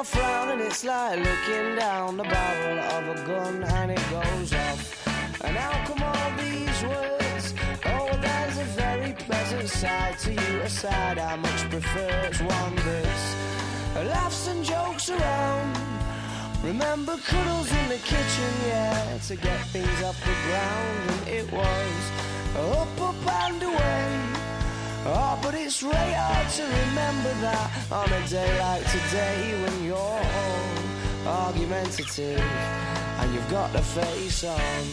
[0.00, 4.54] I've frown and it's like looking down the barrel of a gun and it goes
[4.54, 5.44] off.
[5.44, 7.54] And how come all these words?
[7.84, 12.08] Oh, there's a very pleasant side to you, a side I much prefer.
[12.24, 13.34] It's one that's
[14.08, 15.76] laughs and jokes around.
[16.64, 22.02] Remember cuddles in the kitchen, yeah, to get things off the ground, and it was
[22.56, 24.29] up, up and away.
[25.10, 31.48] But it's really hard to remember that on a day like today when you're all
[31.48, 34.84] argumentative and you've got the face on.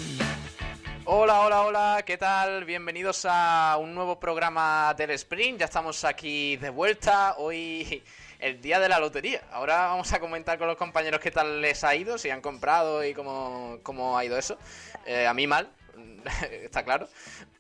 [1.06, 2.66] Hola, hola, hola, ¿qué tal?
[2.66, 5.60] Bienvenidos a un nuevo programa del Sprint.
[5.60, 7.36] Ya estamos aquí de vuelta.
[7.38, 8.02] Hoy
[8.40, 9.44] el día de la lotería.
[9.52, 13.06] Ahora vamos a comentar con los compañeros qué tal les ha ido, si han comprado
[13.06, 14.58] y cómo, cómo ha ido eso.
[15.06, 15.70] Eh, a mí mal,
[16.64, 17.08] está claro.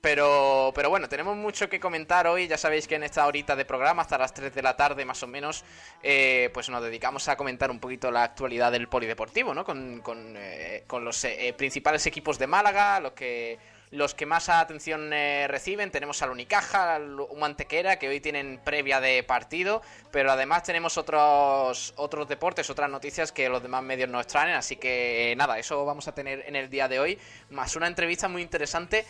[0.01, 2.47] Pero, pero bueno, tenemos mucho que comentar hoy.
[2.47, 5.21] Ya sabéis que en esta horita de programa, hasta las 3 de la tarde más
[5.23, 5.63] o menos,
[6.03, 9.63] eh, pues nos dedicamos a comentar un poquito la actualidad del polideportivo, ¿no?
[9.65, 13.57] Con, con, eh, los eh, principales equipos de Málaga, los que
[13.91, 15.91] los que más atención eh, reciben.
[15.91, 21.93] Tenemos al Unicaja, al Mantequera, que hoy tienen previa de partido, pero además tenemos otros,
[21.95, 24.55] otros deportes, otras noticias que los demás medios nos traen.
[24.55, 27.17] Así que nada, eso vamos a tener en el día de hoy,
[27.49, 29.05] más una entrevista muy interesante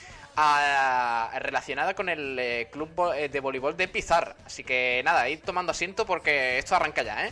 [1.39, 4.36] relacionada con el eh, club eh, de voleibol de Pizarra.
[4.45, 7.31] Así que nada, id tomando asiento porque esto arranca ya, ¿eh?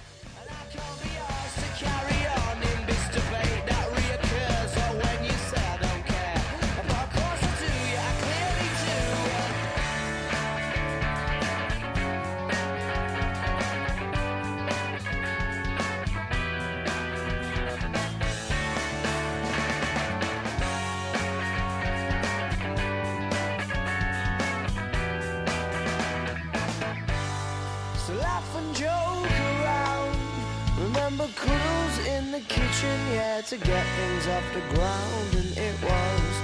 [32.85, 36.35] Kitchen, yeah, to get things off the ground, and it was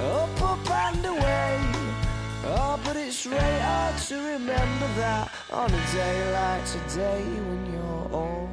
[0.00, 1.58] up, up and away.
[2.46, 8.08] Oh, but it's really hard to remember that on a day like today when you're
[8.12, 8.48] all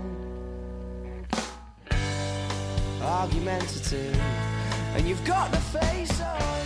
[3.02, 4.20] argumentative
[4.96, 6.66] and you've got the face on.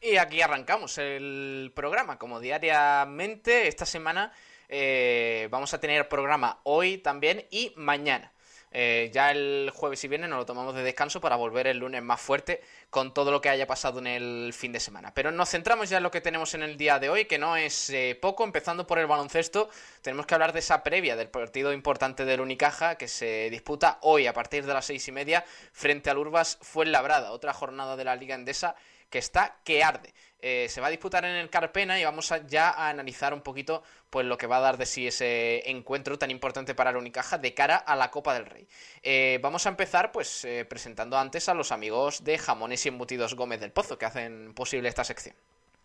[0.00, 3.66] Y aquí arrancamos el programa, como diariamente.
[3.68, 4.32] Esta semana
[4.68, 8.32] eh, vamos a tener programa hoy también y mañana.
[8.70, 12.02] Eh, ya el jueves y viernes nos lo tomamos de descanso para volver el lunes
[12.02, 15.14] más fuerte con todo lo que haya pasado en el fin de semana.
[15.14, 17.56] Pero nos centramos ya en lo que tenemos en el día de hoy, que no
[17.56, 18.44] es eh, poco.
[18.44, 19.68] Empezando por el baloncesto,
[20.02, 24.26] tenemos que hablar de esa previa del partido importante del Unicaja que se disputa hoy
[24.26, 28.16] a partir de las seis y media frente al Urbas Fuenlabrada, otra jornada de la
[28.16, 28.74] Liga Endesa
[29.10, 30.14] que está que arde.
[30.40, 33.40] Eh, se va a disputar en el Carpena y vamos a, ya a analizar un
[33.40, 36.96] poquito pues lo que va a dar de sí ese encuentro tan importante para el
[36.96, 38.68] Unicaja de cara a la Copa del Rey.
[39.02, 43.34] Eh, vamos a empezar pues eh, presentando antes a los amigos de Jamones y Embutidos
[43.34, 45.34] Gómez del Pozo que hacen posible esta sección.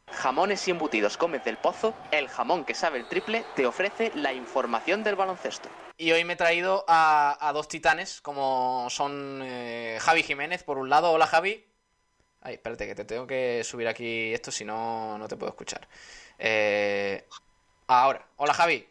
[0.07, 4.33] Jamones y Embutidos Gómez del Pozo, el jamón que sabe el triple, te ofrece la
[4.33, 5.69] información del baloncesto.
[5.97, 9.43] Y hoy me he traído a, a dos titanes como son
[9.99, 11.11] Javi Jiménez por un lado.
[11.11, 11.72] Hola Javi.
[12.45, 15.87] Ay, espérate, que te tengo que subir aquí esto, si no, no te puedo escuchar.
[16.37, 17.25] Eh,
[17.87, 18.85] ahora, hola Javi.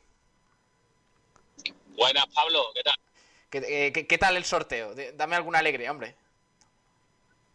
[1.88, 2.96] Buenas, Pablo, ¿qué tal?
[3.50, 4.94] ¿Qué, eh, qué- qué tal el sorteo?
[4.94, 6.16] De- Dame alguna alegría, hombre.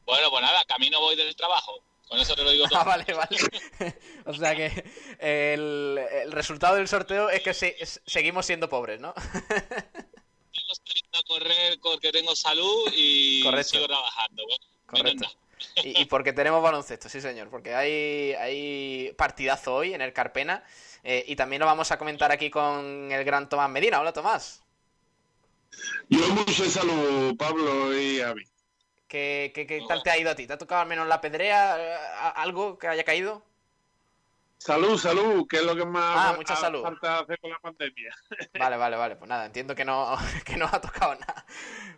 [0.06, 1.82] Bueno, pues nada, camino voy del trabajo.
[2.08, 2.80] Con eso te lo digo todo.
[2.80, 3.38] Ah, vale, vale.
[4.26, 4.68] o sea que
[5.20, 7.76] el, el resultado del sorteo es que se-
[8.06, 9.16] seguimos siendo pobres, ¿no?
[10.54, 13.70] Sigo saliendo a correr porque tengo salud y Correcto.
[13.70, 14.44] sigo trabajando.
[14.46, 15.28] Bueno, Correcto.
[15.82, 20.64] Y, y porque tenemos baloncesto, sí señor, porque hay, hay partidazo hoy en el Carpena
[21.04, 24.00] eh, y también lo vamos a comentar aquí con el gran Tomás Medina.
[24.00, 24.64] Hola Tomás,
[26.10, 28.44] Yo mucho salud, Pablo y Avi.
[29.08, 30.48] ¿qué, qué, qué tal te ha ido a ti?
[30.48, 31.78] ¿Te ha tocado al menos la pedrea?
[31.80, 31.98] eh,
[32.36, 33.44] ¿Algo que haya caído?
[34.60, 36.82] Salud, salud, que es lo que más Ah, mucha ha- salud.
[36.82, 38.12] falta hacer con la pandemia.
[38.60, 41.46] Vale, vale, vale, pues nada, entiendo que no, que no ha tocado nada.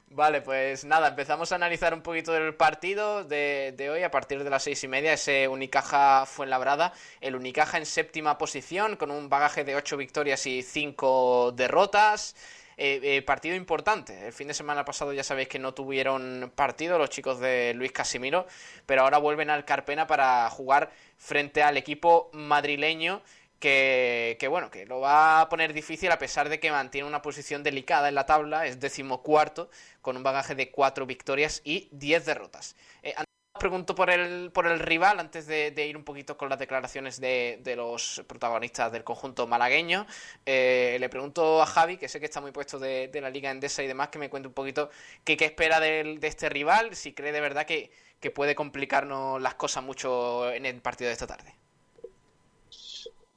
[0.08, 4.44] Vale, pues nada, empezamos a analizar un poquito del partido de, de hoy a partir
[4.44, 6.92] de las seis y media, ese Unicaja Fuenlabrada,
[7.22, 12.36] el Unicaja en séptima posición con un bagaje de ocho victorias y cinco derrotas.
[12.82, 14.28] Eh, eh, partido importante.
[14.28, 17.92] El fin de semana pasado ya sabéis que no tuvieron partido los chicos de Luis
[17.92, 18.48] Casimiro,
[18.86, 23.22] pero ahora vuelven al Carpena para jugar frente al equipo madrileño
[23.60, 27.22] que, que, bueno, que lo va a poner difícil a pesar de que mantiene una
[27.22, 29.70] posición delicada en la tabla, es decimocuarto,
[30.02, 32.76] con un bagaje de cuatro victorias y diez derrotas.
[33.04, 33.14] Eh,
[33.60, 37.74] pregunto por el, por el rival antes de, ir un poquito con las declaraciones de,
[37.76, 40.08] los protagonistas del conjunto malagueño.
[40.46, 43.84] Eh, le pregunto a Javi, que sé que está muy puesto de, la Liga Endesa
[43.84, 44.90] y demás, que me cuente un poquito
[45.24, 49.84] qué, espera de, este rival, si cree de verdad que, que puede complicarnos las cosas
[49.84, 51.56] mucho en el partido de esta tarde.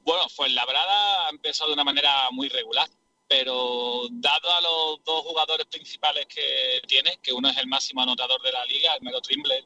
[0.03, 2.87] Bueno, pues Labrada ha empezado de una manera muy regular
[3.27, 8.39] pero dado a los dos jugadores principales que tiene, que uno es el máximo anotador
[8.43, 9.65] de la liga, el Mero Trimble,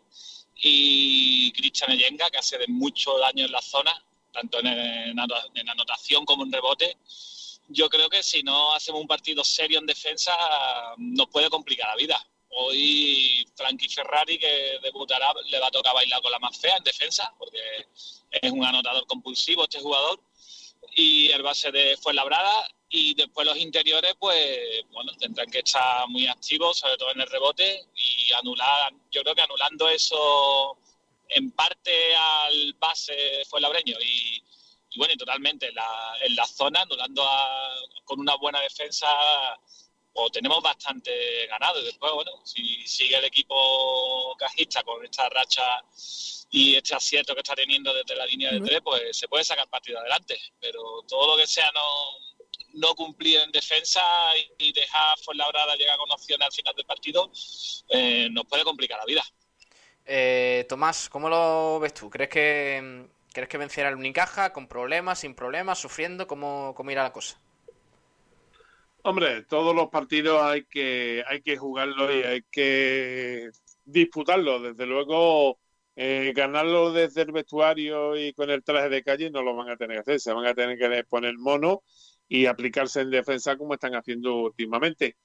[0.60, 3.94] y Christian Eyenga, que hace de mucho daño en la zona,
[4.32, 5.20] tanto en,
[5.70, 6.98] anotación como en rebote,
[7.70, 10.34] yo creo que si no hacemos un partido serio en defensa,
[10.98, 12.28] nos puede complicar la vida.
[12.50, 16.84] Hoy Frankie Ferrari, que debutará, le va a tocar bailar con la más fea en
[16.84, 17.60] defensa, porque
[18.32, 20.22] es un anotador compulsivo este jugador.
[20.96, 26.28] Y el base de Fuenlabrada y después los interiores, pues bueno, tendrán que estar muy
[26.28, 30.78] activos, sobre todo en el rebote, y anular, yo creo que anulando eso
[31.30, 34.42] en parte al base fue labreño y,
[34.92, 37.28] y bueno, y totalmente en la zona, anulando
[38.06, 39.08] con una buena defensa,
[40.20, 41.80] o tenemos bastante ganado.
[41.80, 45.84] Y después, bueno, si sigue el equipo cajista con esta racha
[46.50, 49.70] y este acierto que está teniendo desde la línea de tres, pues se puede sacar
[49.70, 50.40] partido adelante.
[50.60, 51.82] Pero todo lo que sea no
[52.78, 54.02] no cumplir en defensa
[54.58, 57.32] y, dejar Fuenlabrada llegar con opciones al final del partido,
[57.90, 59.24] eh, nos puede complicar la vida.
[60.06, 62.10] Eh, Tomás, ¿cómo lo ves tú?
[62.10, 66.28] ¿Crees que, ¿crees que vencerá el Unicaja con problemas, sin problemas, sufriendo?
[66.28, 67.40] ¿Cómo, cómo irá la cosa?
[69.04, 73.50] Hombre, todos los partidos hay que, hay que jugarlos y hay que
[73.86, 74.64] disputarlos.
[74.64, 75.58] Desde luego,
[75.96, 79.78] eh, ganarlo desde el vestuario y con el traje de calle no lo van a
[79.78, 80.20] tener que hacer.
[80.20, 81.84] Se van a tener que poner mono
[82.28, 85.18] y aplicarse en defensa como están haciendo últimamente.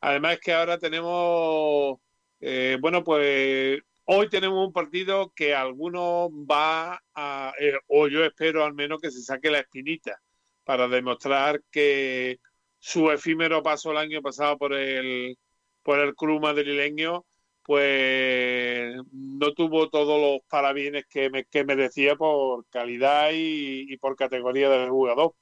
[0.00, 1.98] Además que ahora tenemos,
[2.40, 8.64] eh, bueno, pues hoy tenemos un partido que algunos va a, eh, o yo espero
[8.64, 10.20] al menos que se saque la espinita
[10.64, 12.38] para demostrar que
[12.78, 15.36] su efímero paso el año pasado por el,
[15.82, 17.26] por el club madrileño,
[17.62, 24.16] pues no tuvo todos los parabienes que, me, que merecía por calidad y, y por
[24.16, 25.34] categoría del jugador.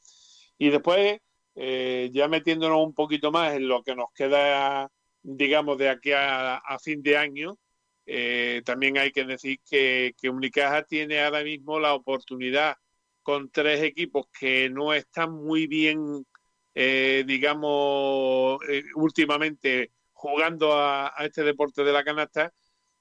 [0.59, 1.19] Y después,
[1.55, 4.91] eh, ya metiéndonos un poquito más en lo que nos queda,
[5.23, 7.59] digamos, de aquí a, fin de año,
[8.07, 12.77] eh, también hay que decir que, que Unicaja tiene ahora mismo la oportunidad
[13.23, 16.27] con tres equipos que no están muy bien,
[16.75, 18.59] eh, digamos,
[18.95, 22.53] últimamente jugando a, este deporte de la canasta,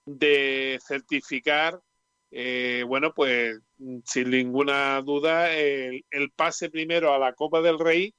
[0.06, 1.80] de certificar
[2.32, 3.60] eh, bueno, pues
[4.06, 6.04] sin ninguna duda el,
[6.36, 8.14] pase primero a la Copa del Rey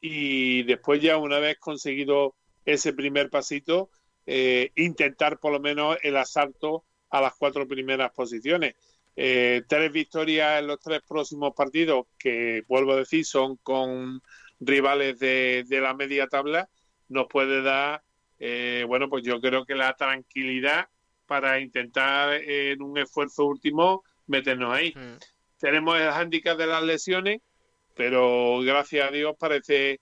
[0.00, 3.90] y después ya una vez conseguido ese primer pasito,
[4.26, 8.76] eh, intentar por lo menos el asalto a las cuatro primeras posiciones.
[9.16, 14.22] Eh, tres victorias en los tres próximos partidos, que vuelvo a decir, son con
[14.60, 16.70] rivales de, de la media tabla,
[17.08, 18.02] nos puede dar,
[18.86, 20.88] bueno, pues yo creo que la tranquilidad
[21.30, 24.92] para intentar en un esfuerzo último meternos ahí.
[24.96, 25.18] Mm.
[25.60, 27.40] Tenemos el hándicap de las lesiones,
[27.94, 30.00] pero gracias a Dios parece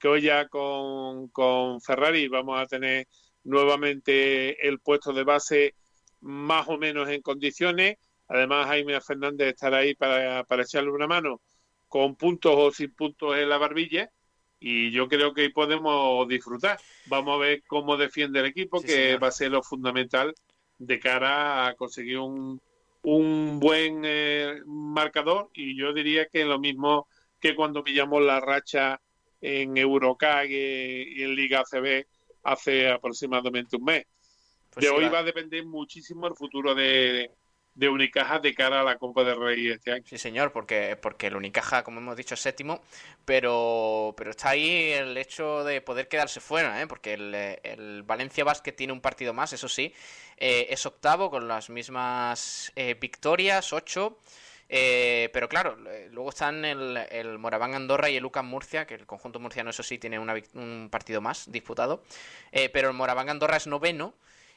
[0.00, 3.06] que hoy ya con, con Ferrari vamos a tener
[3.44, 5.74] nuevamente el puesto de base
[6.22, 7.98] más o menos en condiciones.
[8.26, 11.40] Además, Jaime Fernández estará ahí para, para echarle una mano
[11.86, 14.10] con puntos o sin puntos en la barbilla
[14.58, 16.80] y yo creo que podemos disfrutar.
[17.06, 20.34] Vamos a ver cómo defiende el equipo, que va a ser lo fundamental
[20.78, 22.60] de cara a conseguir un,
[23.02, 27.08] un buen eh, marcador y yo diría que lo mismo
[27.40, 29.00] que cuando pillamos la racha
[29.40, 32.06] en Eurocag y en Liga ACB
[32.44, 34.06] hace aproximadamente un mes.
[34.70, 37.30] Pues de hoy va a depender muchísimo el futuro de,
[37.74, 40.04] de Unicaja de cara a la Copa del Rey este año.
[40.06, 42.80] Sí, señor, porque, porque el Unicaja, como hemos dicho, es séptimo,
[43.24, 46.86] pero, pero está ahí el hecho de poder quedarse fuera, ¿eh?
[46.86, 49.92] porque el, el Valencia Basket tiene un partido más, eso sí,
[50.36, 54.18] eh, es octavo con las mismas eh, victorias, ocho.
[54.66, 55.76] Eh, pero claro,
[56.10, 59.82] luego están el, el Moraván Andorra y el Lucas Murcia, que el conjunto murciano, eso
[59.82, 62.02] sí, tiene un partido más disputado.
[62.72, 64.14] pero el Moraván Andorra es noveno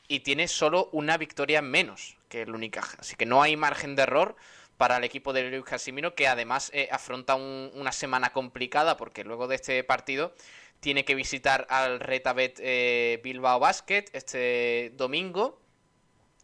[0.07, 2.97] y tiene solo una victoria menos que el Unicaja.
[2.99, 4.35] Así que no hay margen de error
[4.77, 9.47] para el equipo de Luis Casimiro, que además eh, afronta una semana complicada, porque luego
[9.47, 10.33] de este partido
[10.79, 15.59] tiene que visitar al Retabet eh, Bilbao Basket este domingo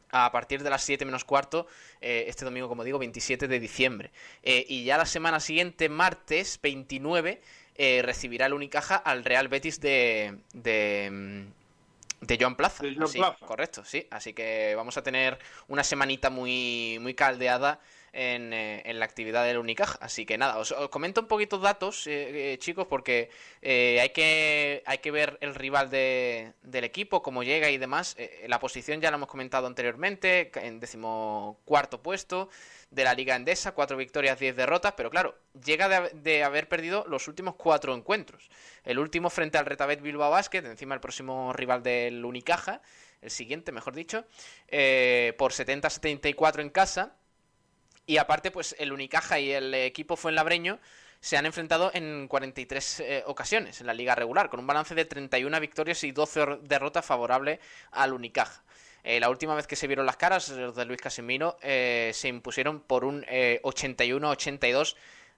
[0.10, 1.66] a partir de las 7 menos cuarto,
[2.00, 4.12] eh, este domingo, como digo, 27 de diciembre.
[4.44, 7.42] y ya la semana siguiente, martes 29,
[8.04, 11.48] recibirá el Unicaja al Real Betis de, de,
[12.28, 12.84] De Joan Plaza.
[12.84, 13.46] De Joan sí, Plaza.
[13.46, 14.08] correcto, sí.
[14.12, 15.38] Así que vamos a tener
[15.68, 17.80] una semanita muy, muy caldeada
[18.14, 19.98] en, eh, en la actividad del Unicaja.
[20.00, 23.30] Así que nada, os, comento un poquito datos, eh, eh, chicos, porque
[23.62, 28.16] hay, que, hay que ver el rival de- del equipo, cómo llega y demás.
[28.48, 32.50] La posición ya la hemos comentado anteriormente, en decimocuarto puesto
[32.92, 37.06] de la Liga Endesa, cuatro victorias, diez derrotas, pero claro, llega de, de haber perdido
[37.08, 38.50] los últimos cuatro encuentros.
[38.84, 42.82] El último frente al Retabet Bilbao Basket, encima el próximo rival del Unicaja,
[43.22, 44.26] el siguiente, mejor dicho,
[44.68, 47.16] eh, por 70-74 en casa.
[48.06, 50.80] Y aparte, pues el Unicaja y el equipo Fuenlabreño
[51.22, 55.06] se han enfrentado en 43 eh, ocasiones en la liga regular, con un balance de
[55.06, 57.60] 31 victorias y 12 or- derrotas favorables
[57.92, 58.62] al Unicaja.
[59.06, 62.28] Eh, la última vez que se vieron las caras, los de Luis Casimiro, eh, se
[62.28, 64.96] impusieron por un eh, 81-82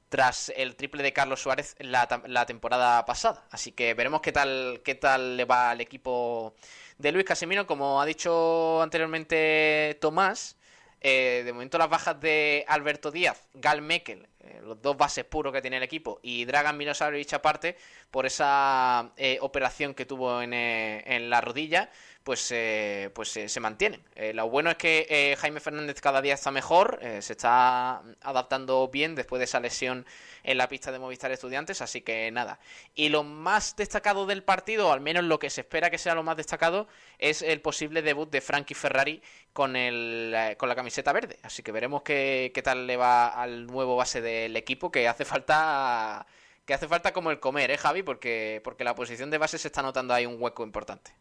[0.10, 3.46] tras el triple de Carlos Suárez la temporada pasada.
[3.52, 6.56] Así que veremos qué tal, qué tal le va al equipo
[6.98, 7.66] de Luis Casimiro.
[7.68, 10.58] Como ha dicho anteriormente Tomás,
[11.02, 15.54] eh, de momento las bajas de Alberto Díaz, Gal Mekel, eh, los dos bases puros
[15.54, 17.78] que tiene el equipo, y Dragan Milosavljevic aparte,
[18.12, 21.90] por esa eh, operación que tuvo en, eh, en la rodilla,
[22.26, 24.02] pues, eh, pues eh, se mantienen.
[24.16, 28.88] Eh, lo bueno es que eh, Jaime Fernández cada día está mejor, se está adaptando
[28.88, 30.08] bien después de esa lesión
[30.44, 32.60] en la pista de Movistar Estudiantes, así que nada.
[32.96, 36.16] Y lo más destacado del partido, o al menos lo que se espera que sea
[36.16, 36.88] lo más destacado,
[37.20, 39.22] es el posible debut de Frankie Ferrari
[39.54, 41.38] con, el, con la camiseta verde.
[41.44, 45.26] Así que veremos qué, qué tal le va al nuevo base del equipo, que hace
[45.26, 46.26] falta
[46.66, 48.02] que hace falta como el comer, ¿eh, Javi?
[48.02, 51.12] Porque, porque la posición de base se está notando ahí un hueco importante.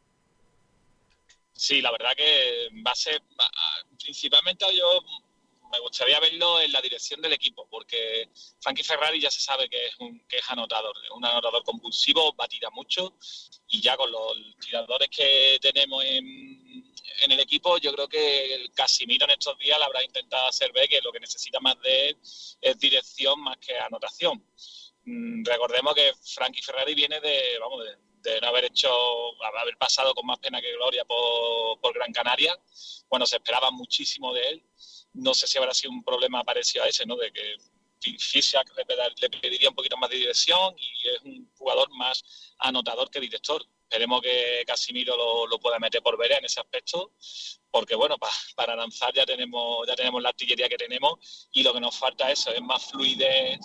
[1.55, 3.23] Sí, la verdad que va a ser,
[3.99, 5.01] principalmente yo
[5.71, 8.29] me gustaría verlo en la dirección del equipo, porque
[8.61, 12.45] Frankie Ferrari ya se sabe que es un, que es anotador, un anotador compulsivo, va
[12.45, 13.17] a tirar mucho
[13.69, 16.93] y ya con los tiradores que tenemos en,
[17.23, 20.73] en el equipo, yo creo que el Casimiro en estos días le habrá intentado hacer
[20.73, 22.19] ver que lo que necesita más de él
[22.61, 24.45] es dirección más que anotación.
[25.05, 28.91] Mm, Recordemos que Frankie Ferrari viene de, vamos, de, de no haber hecho,
[29.61, 32.59] haber pasado con más pena que gloria por, por Gran Canaria.
[33.09, 34.67] Bueno, se esperaba muchísimo de él.
[35.13, 37.17] No sé si habrá sido un problema parecido a ese, ¿no?
[37.17, 37.57] De que
[38.01, 42.25] Fisiak le, pediría un poquito más de dirección y es un jugador más
[42.59, 43.65] anotador que director.
[43.83, 47.13] Esperemos que Casimiro lo, lo pueda meter por vereda en ese aspecto,
[47.71, 51.73] porque bueno, pa- para lanzar ya tenemos, ya tenemos la artillería que tenemos y lo
[51.73, 53.61] que nos falta eso es más fluidez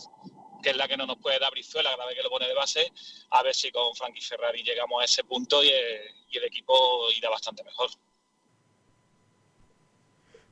[0.62, 2.54] que es la que no nos puede dar Brizuela cada vez que lo pone de
[2.54, 2.92] base,
[3.32, 7.10] a ver si con Frankie Ferrari llegamos a ese punto y el, y el equipo
[7.16, 7.90] irá bastante mejor.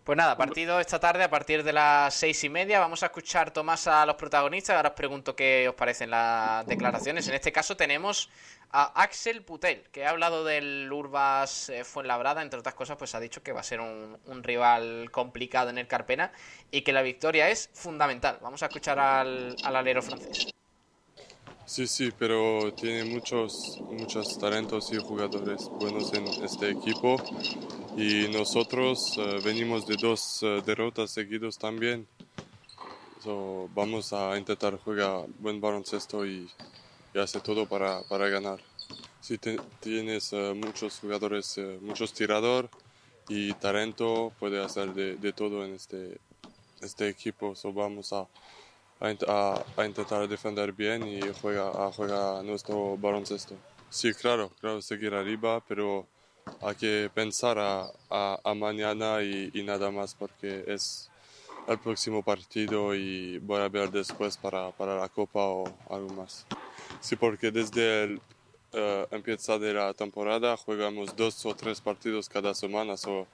[0.08, 2.80] Pues nada, partido esta tarde a partir de las seis y media.
[2.80, 4.78] Vamos a escuchar, Tomás, a los protagonistas.
[4.78, 7.28] Ahora os pregunto qué os parecen las declaraciones.
[7.28, 8.30] En este caso tenemos
[8.72, 12.42] a Axel Putel, que ha hablado del Urbas eh, Fuenlabrada.
[12.42, 15.78] Entre otras cosas, pues ha dicho que va a ser un, un rival complicado en
[15.78, 16.32] el Carpena
[16.72, 18.40] y que la victoria es fundamental.
[18.42, 20.48] Vamos a escuchar al, al alero francés.
[21.68, 27.18] Sí, sí, pero tiene muchos, muchos talentos y jugadores buenos en este equipo
[27.98, 32.08] y nosotros eh, venimos de dos eh, derrotas seguidos también.
[33.22, 36.50] So, vamos a intentar jugar buen baloncesto y,
[37.14, 38.62] y hacer todo para, para ganar.
[39.20, 42.72] Si te- tienes eh, muchos jugadores, eh, muchos tiradores
[43.28, 46.22] y talento, puede hacer de, de todo en este,
[46.82, 47.56] este equipo.
[47.56, 48.30] So, vamos a,
[49.28, 53.60] a- a intentar defender bien y juega, a jugar nuestro baloncesto.
[53.90, 56.08] Sí, claro, claro, seguir arriba, pero
[56.62, 61.12] hay que pensar a, a- a mañana y, y nada más porque es
[61.68, 66.48] el próximo partido y voy a ver después para, para la Copa o algo más.
[67.00, 68.22] Sí, porque desde el
[68.74, 73.26] eh, empieza de la temporada jugamos dos o tres partidos cada semana, so,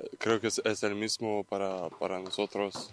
[0.00, 2.90] eh, creo que es, el mismo para, para nosotros.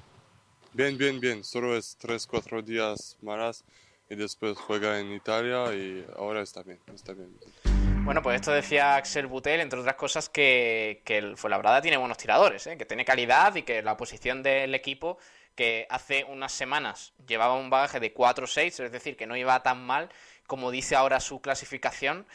[0.74, 1.44] Bien, bien, bien.
[1.44, 3.64] Solo es 3-4 días más
[4.10, 7.36] y después juega en Italia y ahora está bien, está bien.
[8.04, 12.18] Bueno, pues esto decía Axel Butel, entre otras cosas, que, que el Fuenlabrada tiene buenos
[12.18, 12.78] tiradores, ¿eh?
[12.78, 15.18] que tiene calidad y que la posición del equipo,
[15.56, 19.86] que hace unas semanas llevaba un bagaje de 4-6, es decir, que no iba tan
[19.86, 20.10] mal
[20.48, 22.26] como dice ahora su clasificación,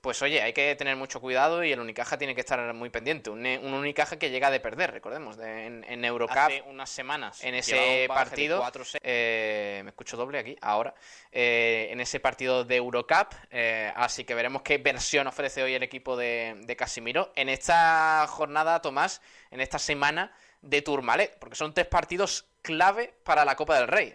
[0.00, 3.30] pues oye, hay que tener mucho cuidado y el Unicaja tiene que estar muy pendiente.
[3.30, 7.42] Un, un Unicaja que llega de perder, recordemos, de- en, en Eurocup Hace unas semanas
[7.42, 8.62] en ese partido.
[8.62, 8.98] 4-6.
[9.02, 10.94] eh, me escucho doble aquí, ahora.
[11.32, 13.32] eh, en ese partido de Eurocup.
[13.50, 17.32] eh, así que veremos qué versión ofrece hoy el equipo de, de Casimiro.
[17.34, 20.32] En esta jornada, Tomás, en esta semana
[20.64, 24.14] de Tourmalet, porque son tres partidos clave para la Copa del Rey.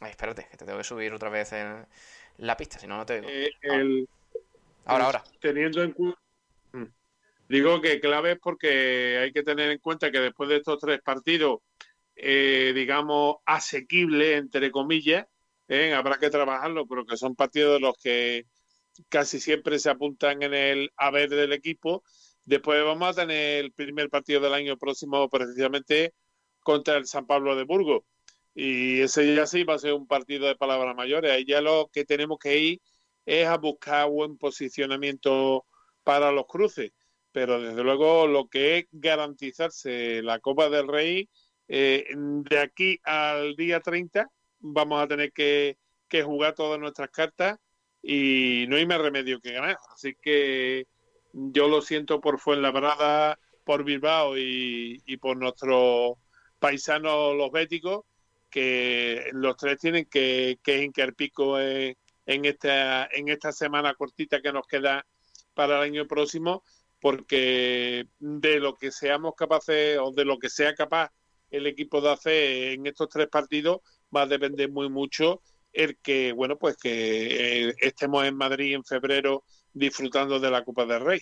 [0.00, 1.86] Ay, espérate, que te tengo que subir otra vez el-
[2.38, 3.28] la pista, si no, no te oigo.
[3.28, 4.08] Eh, el,
[4.86, 5.24] Ahora, ahora.
[5.40, 6.18] Teniendo en cuenta.
[6.72, 6.84] Mm.
[7.48, 11.00] Digo que clave es porque hay que tener en cuenta que después de estos tres
[11.00, 11.60] partidos,
[12.16, 15.26] eh, digamos, asequibles, entre comillas,
[15.68, 15.94] ¿eh?
[15.94, 18.46] habrá que trabajarlo, pero que son partidos de los que
[19.08, 22.02] casi siempre se apuntan en el haber del equipo.
[22.44, 26.12] Después vamos a tener el primer partido del año próximo, precisamente
[26.60, 28.04] contra el San Pablo de Burgos.
[28.54, 31.32] Y ese ya sí va a ser un partido de palabras mayores.
[31.32, 32.80] Ahí ya lo que tenemos que ir
[33.26, 35.66] es a buscar buen posicionamiento
[36.04, 36.92] para los cruces.
[37.32, 41.28] Pero desde luego lo que es garantizarse la Copa del Rey,
[41.68, 47.58] eh, de aquí al día 30 vamos a tener que, que jugar todas nuestras cartas
[48.02, 49.78] y no hay más remedio que ganar.
[49.92, 50.86] Así que
[51.34, 56.16] yo lo siento por Fuenlabrada, por Bilbao y, por nuestros
[56.58, 58.04] paisanos los béticos,
[58.50, 64.40] que los tres tienen que, que hincar pico en, en, esta, en esta semana cortita
[64.40, 65.04] que nos queda
[65.54, 66.62] para el año próximo,
[67.00, 71.10] porque de lo que seamos capaces o de lo que sea capaz
[71.50, 73.80] el equipo de hacer en estos tres partidos
[74.14, 78.84] va a depender muy mucho el que, bueno, pues que eh, estemos en Madrid en
[78.84, 79.42] febrero
[79.74, 81.20] disfrutando de la Copa del Rey.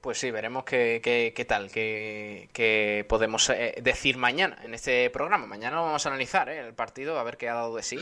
[0.00, 5.10] Pues sí, veremos qué, qué, qué tal, qué, qué podemos eh, decir mañana en este
[5.10, 5.46] programa.
[5.46, 7.98] Mañana vamos a analizar eh, el partido, a ver qué ha dado de sí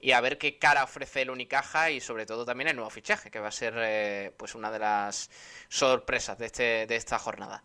[0.00, 3.30] y a ver qué cara ofrece el Unicaja y sobre todo también el nuevo fichaje,
[3.30, 5.30] que va a ser eh, pues una de las
[5.68, 7.62] sorpresas de, este, de esta jornada.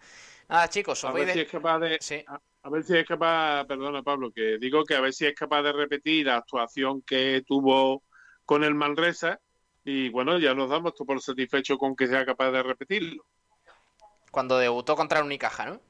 [0.49, 1.33] Nada, chicos, os A ver, de...
[1.33, 2.23] si es capaz de, Sí.
[2.27, 5.33] a, a ver si es capaz, perdona Pablo, que digo que a ver si es
[5.33, 8.03] capaz de repetir la actuación que tuvo
[8.45, 9.39] con el Manresa
[9.83, 13.25] y bueno, ya nos damos por satisfecho con que sea capaz de repetirlo.
[14.31, 15.81] cuando debutó contra el Unicaja, ¿no?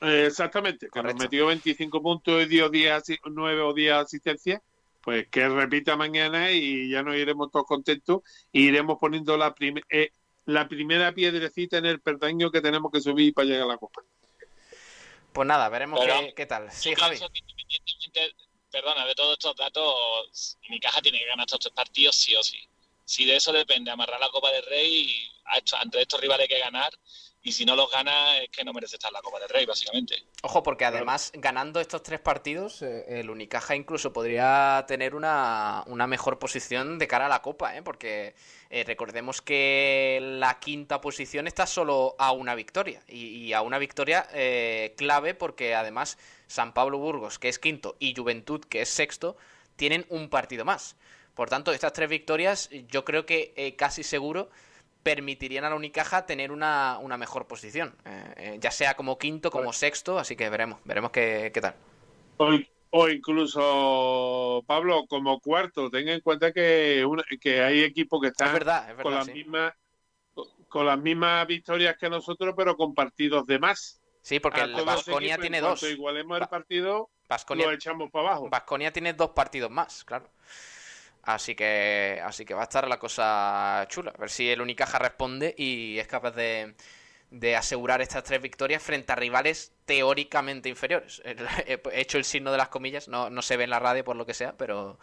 [0.00, 4.60] Eh, exactamente, que nos metió 25 puntos y dio 10, asi- 9 o 10 asistencias,
[5.02, 8.22] pues que repita mañana y ya nos iremos todos contentos
[8.52, 10.10] e iremos poniendo la, prim- eh,
[10.46, 14.02] la primera piedrecita en el perdaño que tenemos que subir para llegar a la copa.
[15.32, 16.70] Pues nada, veremos Pero- qué, qué tal.
[16.72, 17.16] Sí, Yo Javi.
[17.16, 18.34] independientemente,
[18.72, 22.58] perdona, de todos estos datos, Unicaja tiene que ganar estos tres partidos sí o sí.
[23.08, 26.42] Si de eso depende, amarrar la Copa del Rey y a esto- ante estos rivales
[26.42, 26.92] hay que ganar.
[27.40, 29.64] Y si no los gana, es que no merece estar en la Copa del Rey,
[29.64, 30.22] básicamente.
[30.42, 36.06] Ojo, porque además, ganando estos tres partidos, eh, el Unicaja incluso podría tener una, una
[36.06, 37.82] mejor posición de cara a la Copa, ¿eh?
[37.82, 38.34] Porque
[38.68, 43.02] eh, recordemos que la quinta posición está solo a una victoria.
[43.08, 46.18] Y, y a una victoria eh, clave porque además
[46.48, 49.38] San Pablo Burgos, que es quinto, y Juventud, que es sexto,
[49.76, 50.96] tienen un partido más.
[51.38, 54.50] Por tanto, estas tres victorias yo creo que eh, casi seguro
[55.04, 59.52] permitirían a la Unicaja tener una, una mejor posición, eh, eh, ya sea como quinto,
[59.52, 61.76] como sexto, así que veremos, veremos qué, qué tal.
[62.38, 62.58] O,
[62.90, 67.06] o incluso, Pablo, como cuarto, tenga en cuenta que,
[67.40, 69.32] que hay equipos que Es están verdad, es con las sí.
[69.32, 69.74] mismas
[70.68, 74.00] con las mismas victorias que nosotros, pero con partidos de más.
[74.22, 75.84] Sí, porque A el Vasconia tiene en dos.
[75.84, 77.10] igualemos el partido,
[77.50, 78.48] lo echamos para abajo.
[78.50, 80.28] Vasconia tiene dos partidos más, claro.
[81.28, 84.12] Así que, así que va a estar la cosa chula.
[84.16, 86.74] A ver si el Unicaja responde y es capaz de,
[87.30, 91.20] de asegurar estas tres victorias frente a rivales teóricamente inferiores.
[91.66, 94.16] He hecho el signo de las comillas, no, no se ve en la radio por
[94.16, 94.98] lo que sea, pero,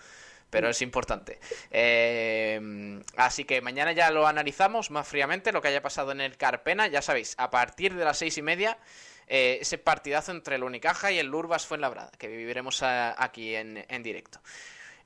[0.50, 1.40] pero es importante.
[1.70, 6.38] Eh, así que mañana ya lo analizamos más fríamente, lo que haya pasado en el
[6.38, 6.88] Carpena.
[6.88, 8.80] Ya sabéis, a partir de las seis y media,
[9.28, 14.02] eh, ese partidazo entre el Unicaja y el Lurbas Fuenlabrada, que viviremos aquí en, en
[14.02, 14.40] directo.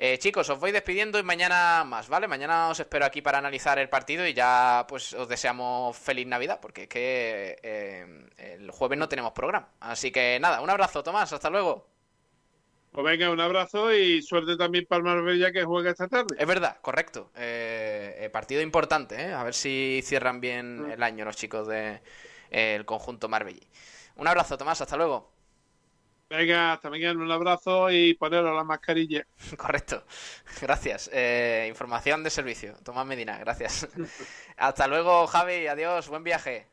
[0.01, 2.25] Eh, chicos, os voy despidiendo y mañana más, ¿vale?
[2.25, 6.59] Mañana os espero aquí para analizar el partido y ya pues os deseamos feliz Navidad,
[6.61, 9.67] porque es que eh, el jueves no tenemos programa.
[9.81, 11.85] Así que nada, un abrazo, Tomás, hasta luego.
[12.93, 16.33] Pues venga, un abrazo y suerte también para el Marbella que juega esta tarde.
[16.39, 17.31] Es verdad, correcto.
[17.35, 19.33] Eh, eh, partido importante, ¿eh?
[19.33, 23.67] A ver si cierran bien el año los chicos del conjunto Marbellí.
[24.15, 25.38] Un abrazo, Tomás, hasta luego.
[26.29, 29.25] Venga, hasta mañana, un abrazo y poneros la mascarilla.
[29.57, 30.03] Correcto.
[30.61, 31.09] Gracias.
[31.11, 32.75] Eh, información de servicio.
[32.83, 33.87] Tomás Medina, gracias.
[34.57, 35.65] hasta luego, Javi.
[35.65, 36.07] Adiós.
[36.07, 36.67] Buen viaje.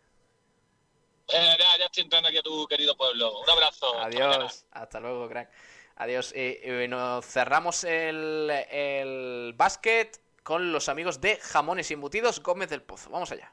[1.28, 3.40] Eh, ya, ya estoy entrando aquí a tu querido pueblo.
[3.40, 3.94] Un abrazo.
[3.94, 4.06] Hasta.
[4.06, 4.66] Adiós.
[4.72, 5.50] Hasta luego, crack.
[5.96, 6.34] Adiós.
[6.36, 12.68] Y, y nos cerramos el, el básquet con los amigos de Jamones y Embutidos Gómez
[12.68, 13.08] del Pozo.
[13.08, 13.50] Vamos allá.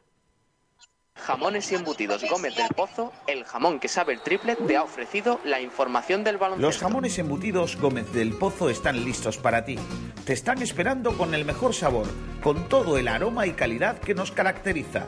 [1.23, 5.39] Jamones y Embutidos Gómez del Pozo, el jamón que sabe el triple, te ha ofrecido
[5.45, 6.67] la información del baloncesto.
[6.67, 9.77] Los jamones embutidos Gómez del Pozo están listos para ti.
[10.25, 12.07] Te están esperando con el mejor sabor,
[12.43, 15.05] con todo el aroma y calidad que nos caracteriza.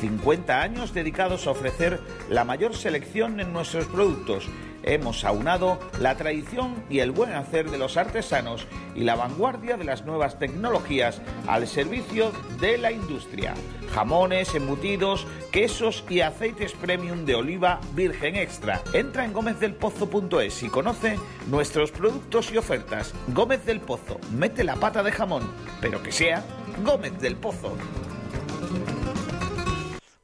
[0.00, 4.48] 50 años dedicados a ofrecer la mayor selección en nuestros productos.
[4.84, 9.84] Hemos aunado la tradición y el buen hacer de los artesanos y la vanguardia de
[9.84, 13.54] las nuevas tecnologías al servicio de la industria.
[13.92, 18.80] Jamones, embutidos, quesos y aceites premium de oliva virgen extra.
[18.92, 23.12] Entra en gómezdelpozo.es y conoce nuestros productos y ofertas.
[23.28, 25.42] Gómez del Pozo, mete la pata de jamón,
[25.80, 26.44] pero que sea
[26.84, 27.76] Gómez del Pozo.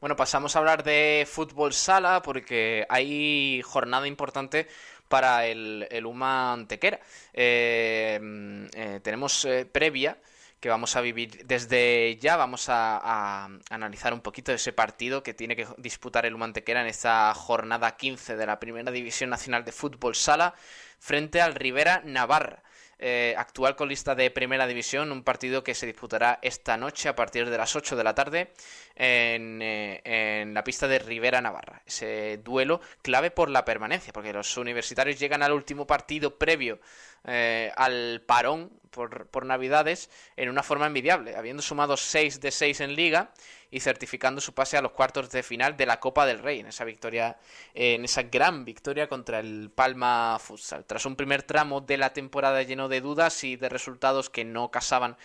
[0.05, 4.69] Bueno, pasamos a hablar de fútbol sala porque hay jornada importante
[5.09, 6.67] para el, el UMA.
[6.69, 10.19] Eh, eh, tenemos eh, previa
[10.61, 12.37] que vamos a vivir desde ya.
[12.37, 16.89] Vamos a, analizar un poquito ese partido que tiene que disputar el UMA Antequera en
[16.89, 20.53] esta jornada 15 de la Primera División Nacional de Fútbol Sala
[20.99, 22.63] frente al Rivera Navarra
[22.99, 27.51] eh, actual colista de Primera División, un partido que se disputará esta noche a partir
[27.51, 28.53] de las 8 de la tarde
[28.95, 31.83] en, eh, en, la pista de Rivera Navarra.
[31.87, 36.81] Ese duelo clave por la permanencia, porque los universitarios llegan al último partido previo
[37.27, 42.81] eh, al parón por, por, Navidades en una forma envidiable, habiendo sumado 6 de 6
[42.81, 43.33] en liga
[43.75, 46.69] y certificando su pase a los cuartos de final de la Copa del Rey en
[46.69, 47.39] esa victoria,
[47.75, 50.85] en esa gran victoria contra el Palma Futsal.
[50.85, 54.71] Tras un primer tramo de la temporada lleno de dudas y de resultados que no
[54.71, 55.17] casaban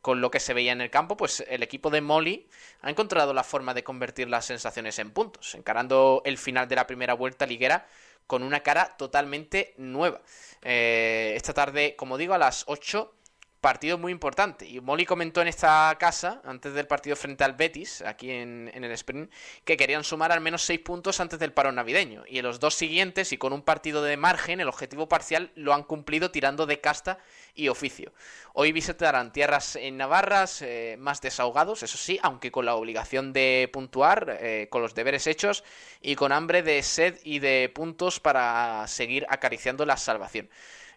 [0.00, 2.48] con lo que se veía en el campo, pues el equipo de Molly
[2.80, 6.88] ha encontrado la forma de convertir las sensaciones en puntos, encarando el final de la
[6.88, 7.86] primera vuelta liguera
[8.26, 10.22] con una cara totalmente nueva.
[10.62, 13.14] Eh, esta tarde, como digo, a las 8
[13.62, 14.66] partido muy importante.
[14.66, 18.82] Y Molly comentó en esta casa, antes del partido frente al Betis, aquí en, en,
[18.84, 19.30] el sprint,
[19.64, 22.24] que querían sumar al menos seis puntos antes del paro navideño.
[22.28, 25.72] Y en los dos siguientes, y con un partido de margen, el objetivo parcial lo
[25.72, 27.18] han cumplido tirando de casta
[27.54, 28.12] y oficio.
[28.52, 33.70] Hoy visitarán tierras en Navarras eh, más desahogados, eso sí, aunque con la obligación de
[33.72, 35.62] puntuar, eh, con los deberes hechos
[36.00, 40.50] y con hambre de sed y de puntos para seguir acariciando la salvación.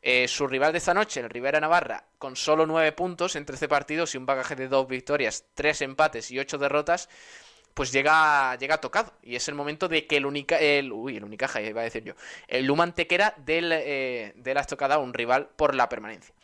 [0.07, 3.67] Eh, su rival de esta noche, el Rivera Navarra, con solo nueve puntos en 13
[3.67, 7.09] partidos y un bagaje de dos victorias, tres empates y ocho derrotas,
[7.73, 9.13] pues llega, llega tocado.
[9.23, 12.03] Y es el momento de que el única el, uy, el Unicaja, iba a decir
[12.03, 12.13] yo,
[12.47, 16.35] el Lumantequera del, eh, de la estocada, un rival por la permanencia.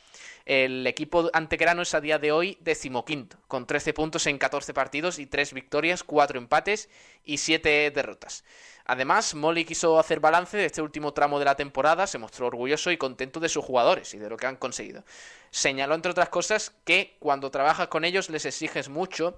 [0.44, 5.20] El equipo antequerano es a día de hoy decimoquinto, con 13 puntos en 14 partidos
[5.20, 6.90] y 3 victorias, 4 empates
[7.24, 8.44] y 7 derrotas.
[8.86, 12.92] Además, Molly quiso hacer balance de este último tramo de la temporada, se mostró orgulloso
[12.92, 15.04] y contento de sus jugadores y de lo que han conseguido.
[15.50, 19.38] Señaló, entre otras cosas, que cuando trabajas con ellos les exiges mucho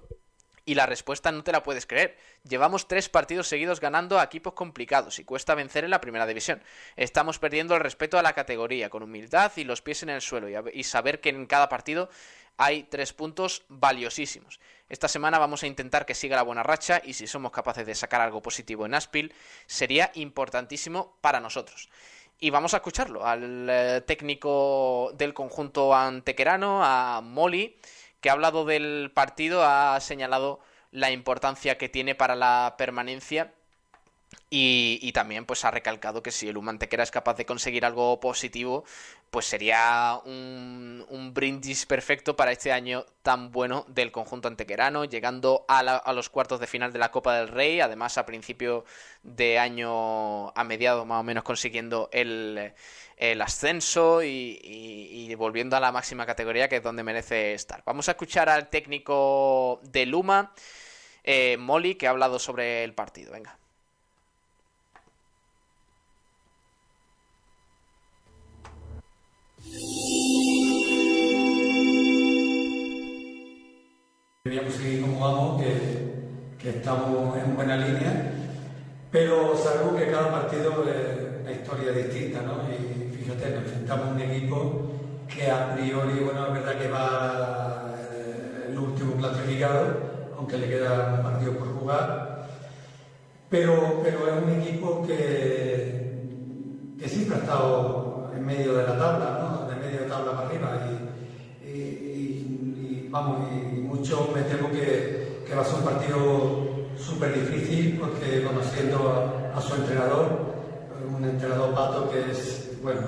[0.66, 2.16] y la respuesta no te la puedes creer.
[2.48, 6.62] Llevamos tres partidos seguidos ganando a equipos complicados y cuesta vencer en la primera división.
[6.96, 10.48] Estamos perdiendo el respeto a la categoría, con humildad y los pies en el suelo,
[10.72, 12.08] y, saber que en cada partido
[12.56, 14.60] hay tres puntos valiosísimos.
[14.88, 17.94] Esta semana vamos a intentar que siga la buena racha y si somos capaces de
[17.94, 19.34] sacar algo positivo en Aspil,
[19.66, 21.88] sería importantísimo para nosotros.
[22.38, 27.76] Y vamos a escucharlo al eh, técnico del conjunto antequerano, a Molly,
[28.20, 33.52] que ha hablado del partido, ha señalado la importancia que tiene para la permanencia
[34.50, 38.20] y, y, también pues ha recalcado que si el Humantequera es capaz de conseguir algo
[38.20, 38.84] positivo,
[39.34, 45.64] pues sería un, un, brindis perfecto para este año tan bueno del conjunto antequerano, llegando
[45.66, 48.84] a, la, a, los cuartos de final de la Copa del Rey, además a principio
[49.24, 52.74] de año, a mediados más o menos consiguiendo el,
[53.40, 57.82] ascenso y, volviendo a la máxima categoría que es donde merece estar.
[57.84, 60.52] Vamos a escuchar al técnico de Luma,
[61.24, 63.32] eh, Molly, que ha hablado sobre el partido.
[63.32, 63.58] Venga.
[74.46, 75.72] Queríamos seguir como vamos, que,
[76.58, 78.30] que, estamos en buena línea,
[79.10, 82.58] pero sabemos que cada partido es una historia distinta, ¿no?
[82.68, 84.82] Y fíjate, nos enfrentamos a un equipo
[85.34, 89.96] que a priori, bueno, es verdad que va eh, el último clasificado,
[90.36, 92.46] aunque le queda un partido por jugar,
[93.48, 96.20] pero, pero es un equipo que,
[97.00, 99.66] que siempre ha estado en medio de la tabla, ¿no?
[99.70, 100.86] De medio de tabla para arriba.
[101.66, 103.38] Y, vamos,
[104.04, 109.60] me temo que, que, va a ser un partido súper difícil porque conociendo a, a,
[109.62, 110.26] su entrenador,
[111.16, 113.00] un entrenador pato que es, bueno,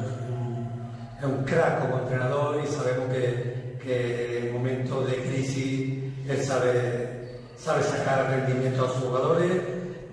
[1.21, 7.41] es un crack como entrenador y sabemos que, que en momentos de crisis él sabe,
[7.59, 9.53] sabe sacar rendimiento a sus jugadores,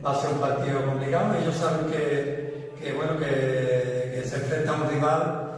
[0.06, 4.72] va a ser un partido complicado, ellos saben que, que bueno, que, que, se enfrenta
[4.72, 5.53] a un rival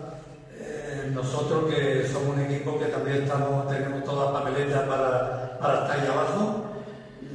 [1.14, 6.00] nosotros que somos un equipo que también estamos, tenemos todas las papeletas para, para estar
[6.00, 6.66] ahí abajo.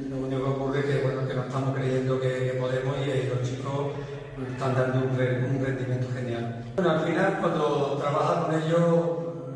[0.09, 3.33] Lo único que ocurre es que, bueno, que no estamos creyendo que, podemos y eh,
[3.33, 3.93] los chicos
[4.35, 6.65] pues, están dando un, rendimiento genial.
[6.75, 8.81] Bueno, al final cuando trabajas con ellos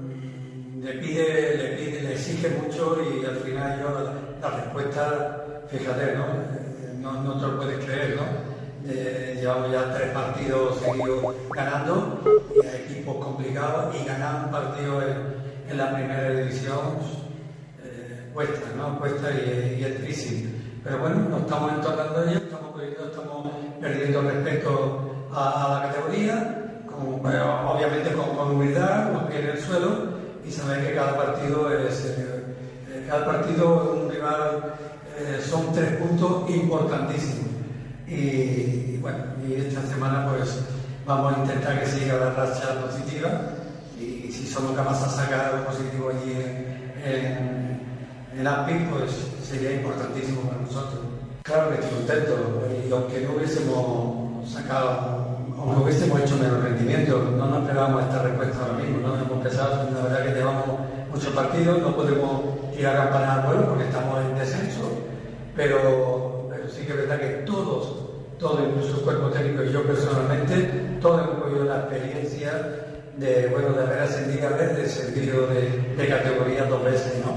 [0.01, 6.15] mm, le pide, le pide, le exige mucho y al final yo la, respuesta, fíjate,
[6.15, 6.25] ¿no?
[7.01, 7.23] ¿no?
[7.23, 8.23] No, te lo puedes creer, ¿no?
[8.87, 12.44] Eh, llevamos ya tres partidos seguidos ganando
[13.05, 16.97] equipos complicados y ganar un partido en, la primera división
[17.83, 18.97] eh, cuesta, ¿no?
[18.99, 20.79] Cuesta y, es difícil.
[20.83, 23.47] Pero bueno, nos estamos entornando ellos, estamos, estamos
[23.81, 29.89] perdiendo respeto a, la categoría, obviamente con, humildad, los pies en el suelo
[30.47, 32.55] y saber que cada partido es eh,
[32.89, 34.73] eh, cada partido un rival
[35.41, 37.47] son tres puntos importantísimos
[38.07, 40.59] y, bueno, y esta semana pues
[41.05, 43.29] vamos a intentar que siga la racha positiva
[43.99, 46.33] y, si somos capaces de sacar algo positivo allí
[47.03, 47.79] en,
[48.37, 49.11] en, API, pues
[49.43, 50.99] sería importantísimo para nosotros.
[51.43, 57.45] Claro que estoy contento y aunque no hubiésemos sacado, aunque hubiésemos hecho menos rendimiento, no
[57.45, 59.15] nos esperábamos esta respuesta ahora mismo, ¿no?
[59.15, 60.65] Hemos pensado, la verdad que llevamos
[61.11, 62.41] muchos partidos, no podemos
[62.75, 64.91] tirar a campana al vuelo porque estamos en descenso,
[65.55, 68.04] pero sí que es verdad que todos,
[68.39, 72.85] todos, incluso el cuerpo técnico y yo personalmente, todos hemos la experiencia
[73.17, 77.33] de, bueno, de haber ascendido a ver de sentido de, categoría dos veces, ¿no?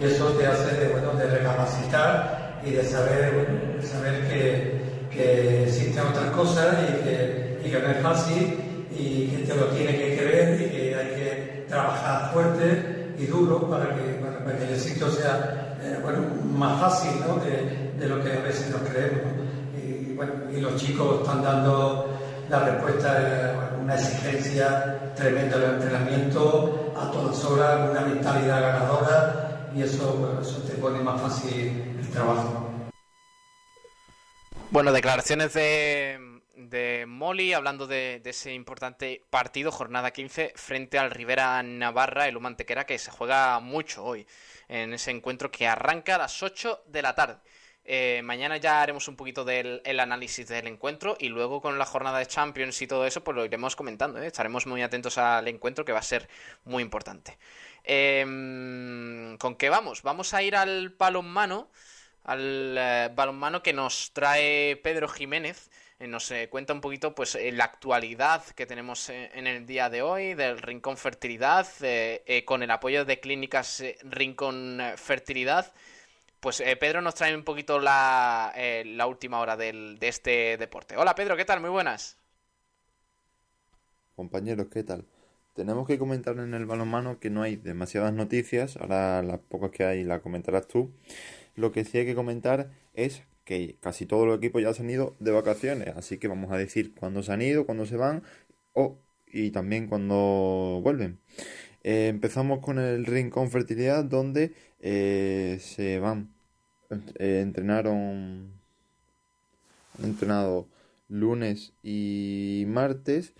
[0.00, 3.46] Y eso te hace de, bueno, de recapacitar y de saber,
[3.82, 4.80] saber que,
[5.10, 9.66] que existen otras cosas y que, y que no es fácil y que te lo
[9.66, 14.64] tiene que creer y que hay que trabajar fuerte y duro para que, para, que
[14.64, 16.18] el éxito sea eh, bueno,
[16.54, 17.36] más fácil ¿no?
[17.36, 19.45] de, de lo que a veces nos creemos.
[20.16, 27.44] Bueno, y los chicos están dando la respuesta, una exigencia tremenda del entrenamiento, a todas
[27.44, 32.70] horas, una mentalidad ganadora y eso, te pone más fácil el trabajo.
[34.70, 41.10] Bueno, declaraciones de, de Molly hablando de, de, ese importante partido, jornada 15, frente al
[41.10, 44.26] Rivera Navarra, el Humantequera, que se juega mucho hoy
[44.68, 47.36] en ese encuentro que arranca a las 8 de la tarde.
[47.88, 52.18] Eh, mañana ya haremos un poquito del análisis del encuentro y luego con la jornada
[52.18, 54.20] de Champions y todo eso, pues lo iremos comentando.
[54.20, 54.26] ¿eh?
[54.26, 56.28] Estaremos muy atentos al encuentro que va a ser
[56.64, 57.38] muy importante.
[57.84, 60.02] Em, ¿Con qué vamos?
[60.02, 61.70] Vamos a ir al balonmano,
[62.24, 65.70] al eh, balonmano que nos trae Pedro Jiménez.
[66.00, 70.58] nos cuenta un poquito pues la actualidad que tenemos en el día de hoy del
[70.58, 71.66] Rincón Fertilidad
[72.44, 75.72] con el apoyo de clínicas Rincón Fertilidad
[76.40, 80.56] pues eh, Pedro nos trae un poquito la, eh, la última hora del, de este
[80.56, 80.96] deporte.
[80.96, 81.60] Hola Pedro, ¿qué tal?
[81.60, 82.16] Muy buenas.
[84.14, 85.04] Compañeros, ¿qué tal?
[85.54, 89.84] Tenemos que comentar en el balonmano que no hay demasiadas noticias, ahora las pocas que
[89.84, 90.92] hay las comentarás tú.
[91.54, 94.90] Lo que sí hay que comentar es que casi todos los equipos ya se han
[94.90, 98.22] ido de vacaciones, así que vamos a decir cuándo se han ido, cuándo se van
[98.74, 101.20] o y también cuándo vuelven.
[101.86, 106.34] Eh, empezamos con el Rincón Fertilidad, donde eh, se van.
[107.20, 108.50] Eh, entrenaron.
[110.02, 110.66] entrenado
[111.08, 113.34] lunes y martes.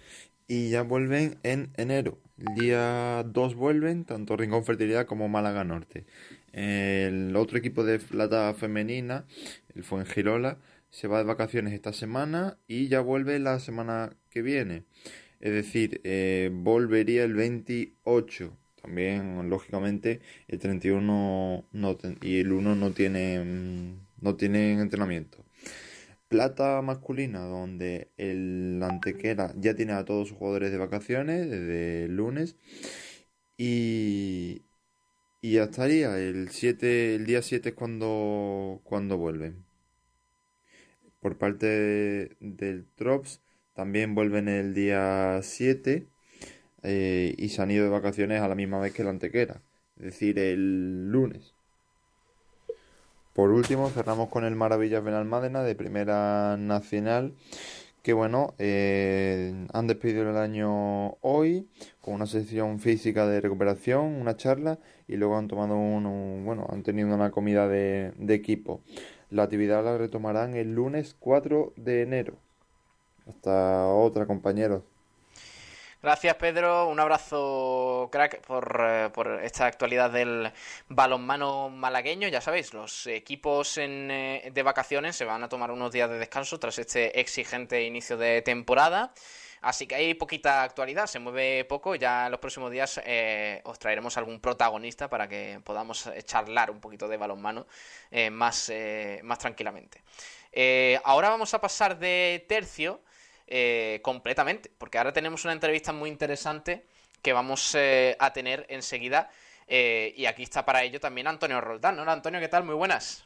[0.46, 2.18] Y ya vuelven en enero.
[2.38, 6.04] El día 2 vuelven, tanto Rincón Fertilidad como Málaga Norte.
[6.52, 9.24] El otro equipo de plata femenina,
[9.74, 10.58] el Fuengirola,
[10.90, 14.84] se va de vacaciones esta semana y ya vuelve la semana que viene.
[15.40, 18.56] Es decir, eh, volvería el 28.
[18.82, 25.44] También, lógicamente, el 31 no y el 1 no tienen, no tienen entrenamiento.
[26.28, 32.16] Plata masculina, donde el Antequera ya tiene a todos sus jugadores de vacaciones desde el
[32.16, 32.56] lunes.
[33.58, 34.62] Y,
[35.40, 36.18] y ya estaría.
[36.18, 39.64] El, 7, el día 7 es cuando, cuando vuelven.
[41.20, 43.40] Por parte del Trops,
[43.76, 46.08] también vuelven el día 7
[46.82, 49.60] eh, y se han ido de vacaciones a la misma vez que la antequera,
[49.98, 51.54] es decir, el lunes.
[53.34, 57.34] Por último, cerramos con el Maravillas Benalmádena de Primera Nacional,
[58.02, 61.68] que bueno, eh, han despedido el año hoy
[62.00, 66.82] con una sesión física de recuperación, una charla y luego han tomado un, bueno, han
[66.82, 68.80] tenido una comida de, de equipo.
[69.28, 72.45] La actividad la retomarán el lunes 4 de enero.
[73.26, 74.82] Hasta otra, compañeros.
[76.06, 76.86] Gracias, Pedro.
[76.86, 80.52] Un abrazo, crack, por, eh, por, esta actualidad del
[80.88, 82.28] balonmano malagueño.
[82.28, 86.18] Ya sabéis, los equipos en, eh, de vacaciones se van a tomar unos días de
[86.18, 89.12] descanso tras este exigente inicio de temporada.
[89.62, 91.96] Así que hay poquita actualidad, se mueve poco.
[91.96, 96.78] Ya en los próximos días eh, os traeremos algún protagonista para que podamos charlar un
[96.78, 97.66] poquito de balonmano
[98.30, 98.70] más,
[99.24, 100.02] más tranquilamente.
[101.04, 103.00] ahora vamos a pasar de tercio
[103.48, 106.84] eh, completamente, porque ahora tenemos una entrevista muy interesante
[107.22, 109.30] que vamos eh, a tener enseguida.
[109.68, 111.98] Eh, y aquí está para ello también Antonio Roldán.
[111.98, 112.64] Hola Antonio, ¿qué tal?
[112.64, 113.24] Muy buenas.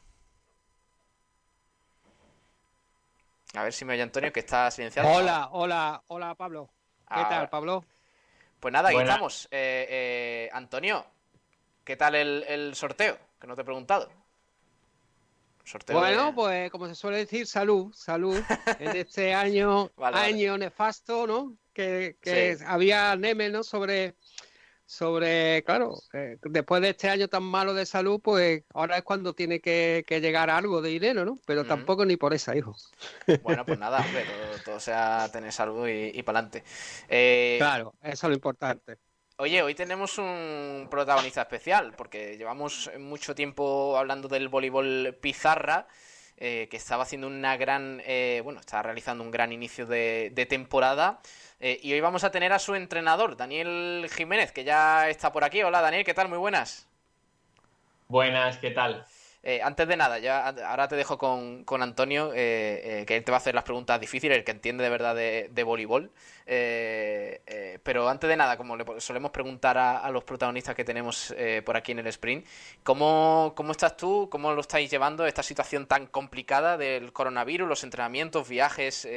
[3.55, 5.09] A ver si me oye Antonio, que está silenciado.
[5.09, 6.69] Hola, hola, hola Pablo.
[7.09, 7.85] ¿Qué tal, Pablo?
[8.61, 9.49] Pues nada, aquí estamos.
[10.53, 11.05] Antonio,
[11.83, 13.19] ¿qué tal el, sorteo?
[13.41, 14.11] Que no te he preguntado.
[15.93, 18.37] Bueno, pues como se suele decir, salud, salud.
[18.81, 21.57] en este año, año nefasto, ¿no?
[21.73, 22.17] Que,
[22.67, 23.63] había Neme, ¿no?
[23.63, 24.17] Sobre
[24.91, 29.35] sobre, claro, eh, después de este año tan malo de salud, pues ahora es cuando
[29.35, 31.39] tiene que, llegar algo de dinero, ¿no?
[31.47, 32.75] Pero tampoco ni por esa, hijo.
[33.45, 34.25] Bueno, pues nada, hombre,
[34.65, 36.65] todo, sea tener salud y, para adelante.
[37.09, 38.99] Eh, claro, eso es lo importante.
[39.41, 45.87] Oye, hoy tenemos un protagonista especial, porque llevamos mucho tiempo hablando del voleibol pizarra.
[46.37, 48.03] Eh, que estaba haciendo una gran,
[48.45, 51.21] bueno, estaba realizando un gran inicio de, de temporada
[51.59, 55.45] eh, y hoy vamos a tener a su entrenador, Daniel Jiménez, que ya está por
[55.45, 55.63] aquí.
[55.63, 56.31] Hola Daniel, ¿qué tal?
[56.31, 56.89] Muy buenas.
[58.09, 59.05] Buenas, ¿qué tal?
[59.43, 63.39] Eh, antes de nada, ya ahora te dejo con, Antonio, eh, que él te va
[63.39, 66.11] a hacer las preguntas difíciles, el que entiende de verdad de, voleibol.
[67.83, 71.93] pero antes de nada, como le solemos preguntar a, los protagonistas que tenemos por aquí
[71.93, 72.47] en el sprint,
[72.83, 74.29] ¿cómo, ¿cómo, estás tú?
[74.31, 79.09] ¿Cómo lo estáis llevando esta situación tan complicada del coronavirus, los entrenamientos, viajes?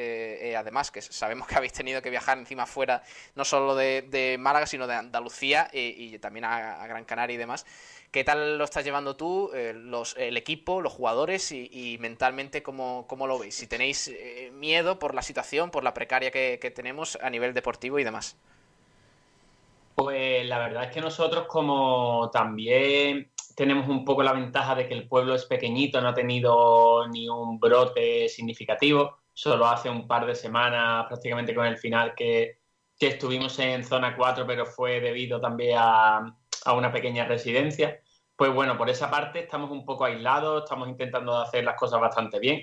[0.57, 3.03] además, que sabemos que habéis tenido que viajar encima fuera,
[3.35, 7.65] no solo de, Málaga, sino de Andalucía y también a Gran Canaria y demás.
[8.13, 13.05] ¿Qué tal lo estás llevando tú, eh, los, el equipo, los jugadores y, mentalmente cómo,
[13.27, 13.55] lo veis?
[13.55, 17.99] Si tenéis eh, miedo por la situación, por la precaria que, tenemos a nivel deportivo
[17.99, 18.37] y demás.
[19.95, 24.95] Pues la verdad es que nosotros como también tenemos un poco la ventaja de que
[24.95, 30.25] el pueblo es pequeñito, no ha tenido ni un brote significativo, solo hace un par
[30.25, 32.57] de semanas prácticamente con el final que,
[32.97, 37.99] que estuvimos en zona 4, pero fue debido también a, a una pequeña residencia.
[38.35, 42.39] Pues bueno, por esa parte estamos un poco aislados, estamos intentando hacer las cosas bastante
[42.39, 42.61] bien.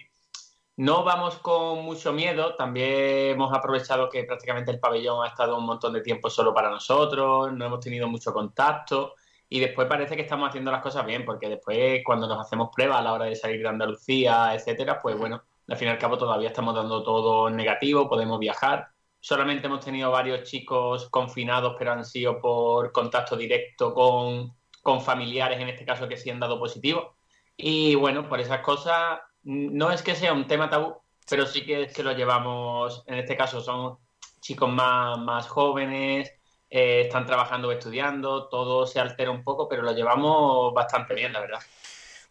[0.76, 5.66] No vamos con mucho miedo, también hemos aprovechado que prácticamente el pabellón ha estado un
[5.66, 9.14] montón de tiempo solo para nosotros, no hemos tenido mucho contacto
[9.48, 12.98] y después parece que estamos haciendo las cosas bien, porque después cuando nos hacemos pruebas
[12.98, 16.16] a la hora de salir de Andalucía, etcétera, pues bueno, al fin y al cabo
[16.18, 18.88] todavía estamos dando todo negativo, podemos viajar,
[19.22, 24.56] Solamente hemos tenido varios chicos confinados, pero han sido por contacto directo con,
[25.02, 27.16] familiares, en este caso, que sí han dado positivo.
[27.56, 30.96] Y bueno, por esas cosas, no es que sea un tema tabú,
[31.28, 33.98] pero sí que que lo llevamos, en este caso son
[34.40, 36.32] chicos más, más jóvenes,
[36.70, 41.32] eh, están trabajando o estudiando, todo se altera un poco, pero lo llevamos bastante bien,
[41.32, 41.60] la verdad.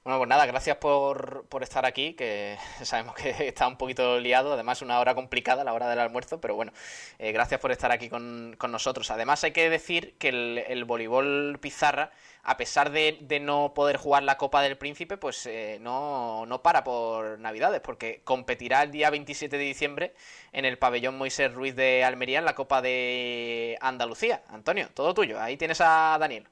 [0.03, 4.53] Bueno, pues nada, gracias por, por, estar aquí, que sabemos que está un poquito liado,
[4.53, 6.71] además una hora complicada, la hora del almuerzo, pero bueno,
[7.19, 9.11] eh, gracias por estar aquí con, nosotros.
[9.11, 12.11] Además hay que decir que el, voleibol pizarra,
[12.43, 16.83] a pesar de, no poder jugar la Copa del Príncipe, pues eh, no, no para
[16.83, 20.13] por Navidades, porque competirá el día 27 de diciembre
[20.53, 24.43] en el pabellón Moisés Ruiz de Almería en la Copa de Andalucía.
[24.47, 26.47] Antonio, todo tuyo, ahí tienes a Daniel.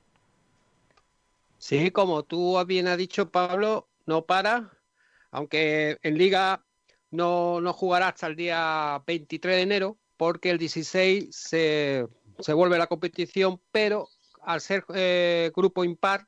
[1.57, 4.71] Sí, como tú bien has dicho, Pablo, no para,
[5.31, 6.63] aunque en liga
[7.11, 12.07] no, no jugará hasta el día 23 de enero, porque el 16 se,
[12.39, 14.07] se vuelve la competición, pero
[14.41, 16.27] al ser eh, grupo impar,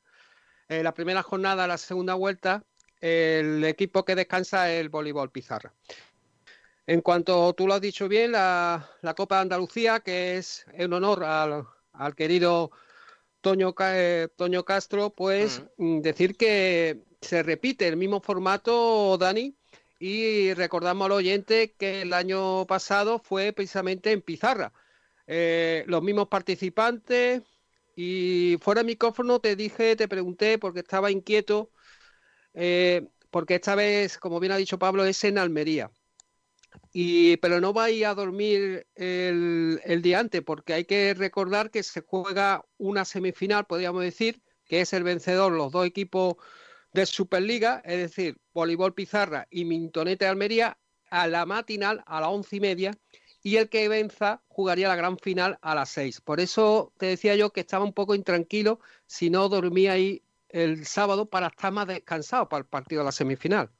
[0.68, 2.64] eh, la primera jornada, la segunda vuelta,
[3.00, 5.72] el equipo que descansa es el voleibol pizarra.
[6.86, 11.24] En cuanto tú lo has dicho bien, la, Copa de Andalucía, que es en honor
[11.24, 12.72] al, al querido
[13.40, 19.56] Toño, eh, Toño Castro, pues mm, decir que se repite el mismo formato, Dani,
[19.98, 24.72] y recordamos al oyente que el año pasado fue precisamente en Pizarra.
[25.26, 27.42] Eh, los mismos participantes
[27.94, 31.70] y fuera de micrófono te dije, te pregunté porque estaba inquieto,
[32.54, 35.90] eh, porque esta vez, como bien ha dicho Pablo, es en Almería.
[36.92, 41.82] Y, pero no vais a dormir el, el, día antes, porque hay que recordar que
[41.82, 46.36] se juega una semifinal, podríamos decir, que es el vencedor, los dos equipos
[46.92, 50.78] de Superliga, es decir, Voleibol Pizarra y Mintonete Almería,
[51.10, 52.92] a la matinal a las once y media,
[53.42, 56.20] y el que venza jugaría la gran final a las seis.
[56.20, 60.84] Por eso te decía yo que estaba un poco intranquilo si no dormía ahí el
[60.86, 63.70] sábado para estar más descansado para el partido de la semifinal.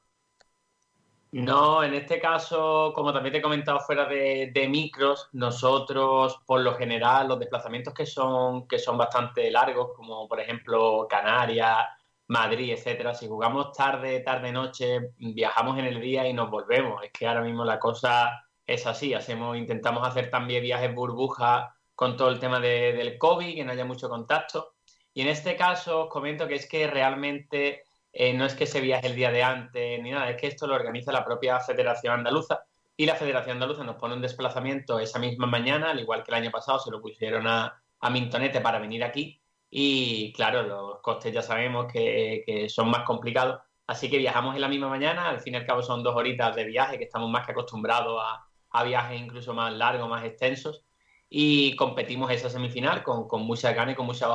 [1.32, 6.74] No, en este caso, como también te he comentado fuera de, micros, nosotros por lo
[6.74, 11.86] general los desplazamientos que son, que son bastante largos, como por ejemplo Canarias,
[12.26, 17.02] Madrid, etcétera, si jugamos tarde, tarde, noche, viajamos en el día y nos volvemos.
[17.04, 19.14] Es que ahora mismo la cosa es así.
[19.14, 23.72] Hacemos, intentamos hacer también viajes burbuja con todo el tema de, del COVID, que no
[23.72, 24.74] haya mucho contacto.
[25.12, 28.80] Y en este caso os comento que es que realmente eh, no es que se
[28.80, 32.14] viaje el día de antes ni nada, es que esto lo organiza la propia Federación
[32.14, 32.64] Andaluza
[32.96, 36.42] y la Federación Andaluza nos pone un desplazamiento esa misma mañana, al igual que el
[36.42, 39.40] año pasado se lo pusieron a, a Mintonete para venir aquí
[39.70, 44.61] y claro, los costes ya sabemos que, que son más complicados, así que viajamos en
[44.61, 47.30] la misma mañana, al fin y al cabo son dos horitas de viaje que estamos
[47.30, 50.84] más que acostumbrados a, a viajes incluso más largos, más extensos
[51.28, 54.28] y competimos esa semifinal con, con mucha gana y con muchas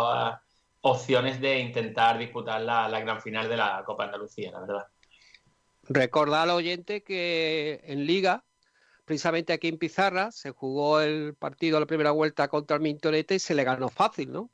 [0.87, 4.87] opciones de intentar disputar la, la, gran final de la Copa Andalucía, la verdad.
[5.83, 8.43] Recordar al oyente que en Liga,
[9.03, 13.33] precisamente aquí en Pizarra, se jugó el partido a la primera vuelta contra el Mintonete
[13.33, 14.51] y se le ganó fácil, ¿no?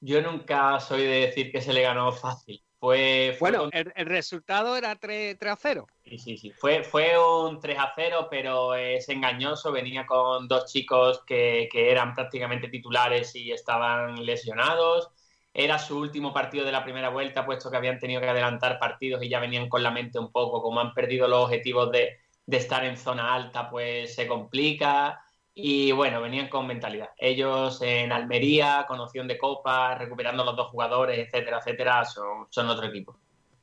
[0.00, 2.60] Yo nunca soy de decir que se le ganó fácil.
[2.80, 5.86] Fue, fue bueno, el, el, resultado era 3, 3, a 0.
[6.04, 6.52] Sí, sí, sí.
[6.52, 9.72] Fue, fue un 3 a 0, pero es engañoso.
[9.72, 15.10] Venía con dos chicos que, que, eran prácticamente titulares y estaban lesionados.
[15.52, 19.24] Era su último partido de la primera vuelta, puesto que habían tenido que adelantar partidos
[19.24, 20.62] y ya venían con la mente un poco.
[20.62, 25.20] Como han perdido los objetivos de, de estar en zona alta, pues se complica.
[25.60, 27.08] Y bueno, venían con mentalidad.
[27.18, 32.68] Ellos en Almería, con opción de Copa, recuperando los dos jugadores, etcétera, etcétera, son, son
[32.68, 33.18] otro equipo,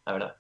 [0.06, 0.36] la verdad.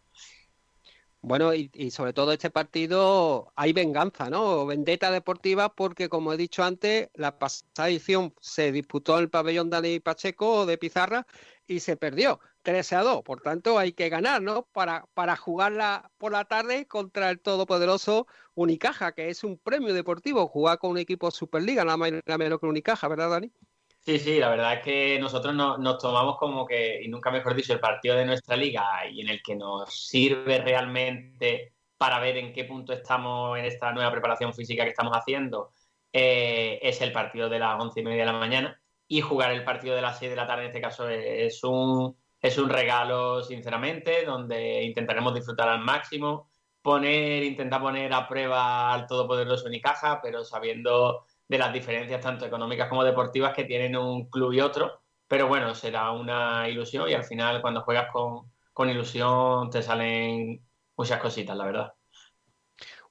[1.21, 4.65] Bueno, y, y, sobre todo este partido hay venganza, ¿no?
[4.65, 9.69] Vendetta deportiva, porque como he dicho antes, la pasada edición se disputó en el pabellón
[9.69, 11.25] Dani Pacheco de Pizarra
[11.67, 13.21] y se perdió 13 a 2.
[13.23, 14.67] Por tanto, hay que ganar, ¿no?
[14.73, 20.47] Para, para jugarla por la tarde contra el todopoderoso Unicaja, que es un premio deportivo,
[20.47, 23.51] jugar con un equipo Superliga, nada más nada menos que Unicaja, ¿verdad, Dani?
[23.99, 27.55] Sí, sí, la verdad es que nosotros no, nos tomamos como que, y nunca mejor
[27.55, 32.37] dicho, el partido de nuestra liga y en el que nos sirve realmente para ver
[32.37, 35.71] en qué punto estamos en esta nueva preparación física que estamos haciendo,
[36.11, 39.63] eh, es el partido de las once y media de la mañana y jugar el
[39.63, 43.43] partido de las seis de la tarde en este caso es un, es un regalo,
[43.43, 50.45] sinceramente, donde intentaremos disfrutar al máximo, poner, intentar poner a prueba al todopoderoso Unicaja, pero
[50.45, 55.01] sabiendo de las diferencias tanto económicas como deportivas que tienen un club y otro.
[55.27, 60.63] Pero bueno, será una ilusión y al final cuando juegas con, con ilusión te salen
[60.95, 61.93] muchas cositas, la verdad.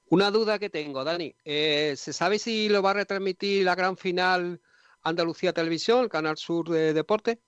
[0.07, 1.35] Una duda que tengo, Dani.
[1.43, 4.61] Eh, ¿Se sabe si lo va a retransmitir la gran final
[5.01, 7.41] Andalucía Televisión, el Canal Sur de Deporte?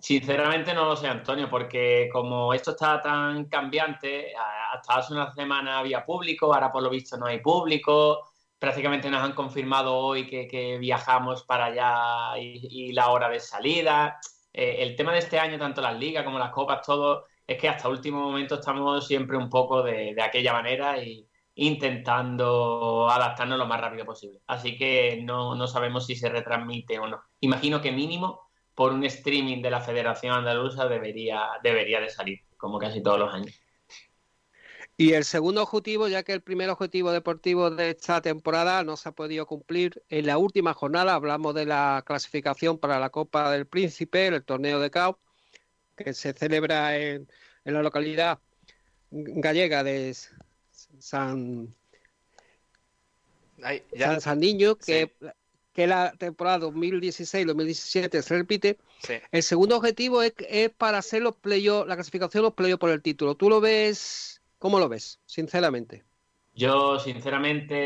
[0.00, 4.32] Sinceramente no lo sé, Antonio, porque como esto está tan cambiante,
[4.72, 8.28] hasta hace una semana había público, ahora por lo visto no hay público,
[8.58, 14.18] prácticamente nos han confirmado hoy que, viajamos para allá y, y, la hora de salida.
[14.52, 17.68] Eh, el tema de este año, tanto las ligas como las copas, todo, es que
[17.68, 23.66] hasta último momento estamos siempre un poco de, de aquella manera y intentando adaptarnos lo
[23.66, 24.40] más rápido posible.
[24.46, 27.20] Así que no, no sabemos si se retransmite o no.
[27.40, 28.47] Imagino que mínimo
[28.78, 33.34] por un streaming de la Federación Andaluza debería, debería de salir, como casi todos los
[33.34, 33.52] años.
[34.96, 39.08] Y el segundo objetivo, ya que el primer objetivo deportivo de esta temporada no se
[39.08, 43.66] ha podido cumplir, en la última jornada hablamos de la clasificación para la Copa del
[43.66, 45.18] Príncipe, el torneo de CAO,
[45.96, 47.28] que se celebra en,
[47.64, 48.38] en la localidad
[49.10, 50.14] gallega de
[51.00, 51.74] San,
[53.60, 55.26] Ay, San, San, Niño, que, sí.
[55.78, 58.78] Que la temporada 2016-2017 se repite.
[58.98, 59.14] Sí.
[59.30, 63.00] El segundo objetivo es, es para hacer los playoffs, la clasificación los playoffs por el
[63.00, 63.36] título.
[63.36, 64.42] ¿Tú lo ves?
[64.58, 66.02] ¿Cómo lo ves, sinceramente?
[66.52, 67.76] Yo, sinceramente,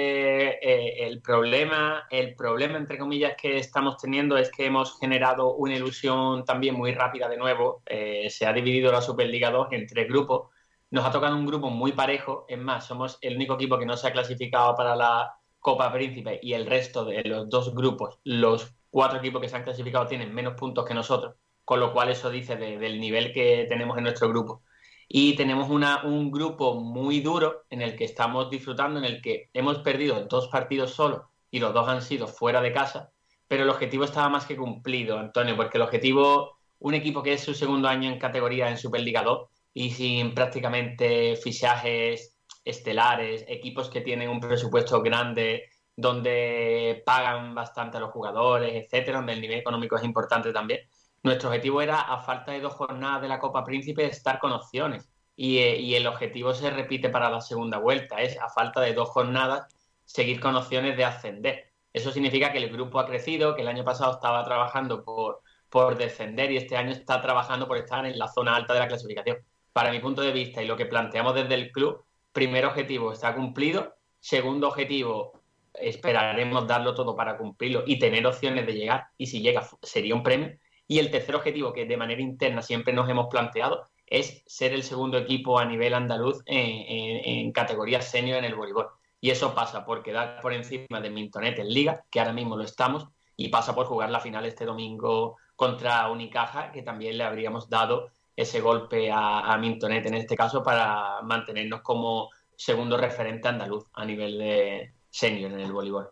[0.67, 5.75] eh, el problema, el problema, entre comillas, que estamos teniendo es que hemos generado una
[5.75, 7.83] ilusión también muy rápida de nuevo.
[7.85, 10.49] Eh, se ha dividido la Superliga 2 en tres grupos.
[10.89, 12.47] Nos ha tocado un grupo muy parejo.
[12.49, 16.41] Es más, somos el único equipo que no se ha clasificado para la Copa Príncipe
[16.43, 20.35] y el resto de los dos grupos, los cuatro equipos que se han clasificado tienen
[20.35, 24.03] menos puntos que nosotros, con lo cual eso dice de, del nivel que tenemos en
[24.03, 24.63] nuestro grupo.
[25.07, 29.51] Y tenemos una, un grupo muy duro en el que estamos disfrutando, en el que
[29.55, 33.13] hemos perdido dos partidos solo y los dos han sido fuera de casa,
[33.47, 37.41] pero el objetivo estaba más que cumplido, Antonio, porque el objetivo, un equipo que es
[37.41, 42.32] su segundo año en categoría en Superliga 2 y sin prácticamente fichajes
[42.65, 45.65] estelares, equipos que tienen un presupuesto grande,
[45.97, 50.81] donde pagan bastante a los jugadores, etcétera, donde el nivel económico es importante también
[51.23, 55.09] nuestro objetivo era, a falta de dos jornadas de la Copa Príncipe, estar con opciones.
[55.37, 58.93] Y, eh, y, el objetivo se repite para la segunda vuelta, es a falta de
[58.93, 59.67] dos jornadas
[60.05, 61.73] seguir con opciones de ascender.
[61.93, 65.97] Eso significa que el grupo ha crecido, que el año pasado estaba trabajando por, por
[65.97, 69.39] descender y este año está trabajando por estar en la zona alta de la clasificación.
[69.73, 73.35] Para mi punto de vista y lo que planteamos desde el club, primer objetivo está
[73.35, 75.43] cumplido, segundo objetivo
[75.75, 79.07] esperaremos darlo todo para cumplirlo y tener opciones de llegar.
[79.17, 80.53] Y si llega, sería un premio.
[80.87, 84.83] Y el tercer objetivo que de manera interna siempre nos hemos planteado es ser el
[84.83, 88.89] segundo equipo a nivel andaluz en, categoría senior en el voleibol.
[89.21, 92.65] Y eso pasa por quedar por encima de Mintonet en Liga, que ahora mismo lo
[92.65, 93.07] estamos,
[93.37, 98.11] y pasa por jugar la final este domingo contra Unicaja, que también le habríamos dado
[98.35, 104.05] ese golpe a, a Mintonet en este caso para mantenernos como segundo referente andaluz a
[104.05, 106.11] nivel de senior en el voleibol.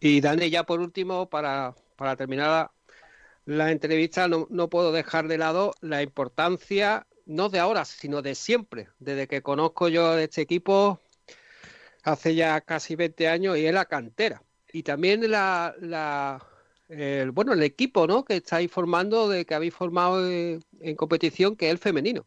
[0.00, 2.70] Y Dani, ya por último, para, para terminar
[3.44, 8.34] la entrevista no, no, puedo dejar de lado la importancia, no de ahora, sino de
[8.34, 11.00] siempre, desde que conozco yo de este equipo
[12.02, 14.42] hace ya casi 20 años y es la cantera.
[14.72, 16.44] Y también la, la
[17.32, 18.24] bueno, el equipo ¿no?
[18.24, 22.24] que estáis formando, de que habéis formado en, en competición, que es el femenino.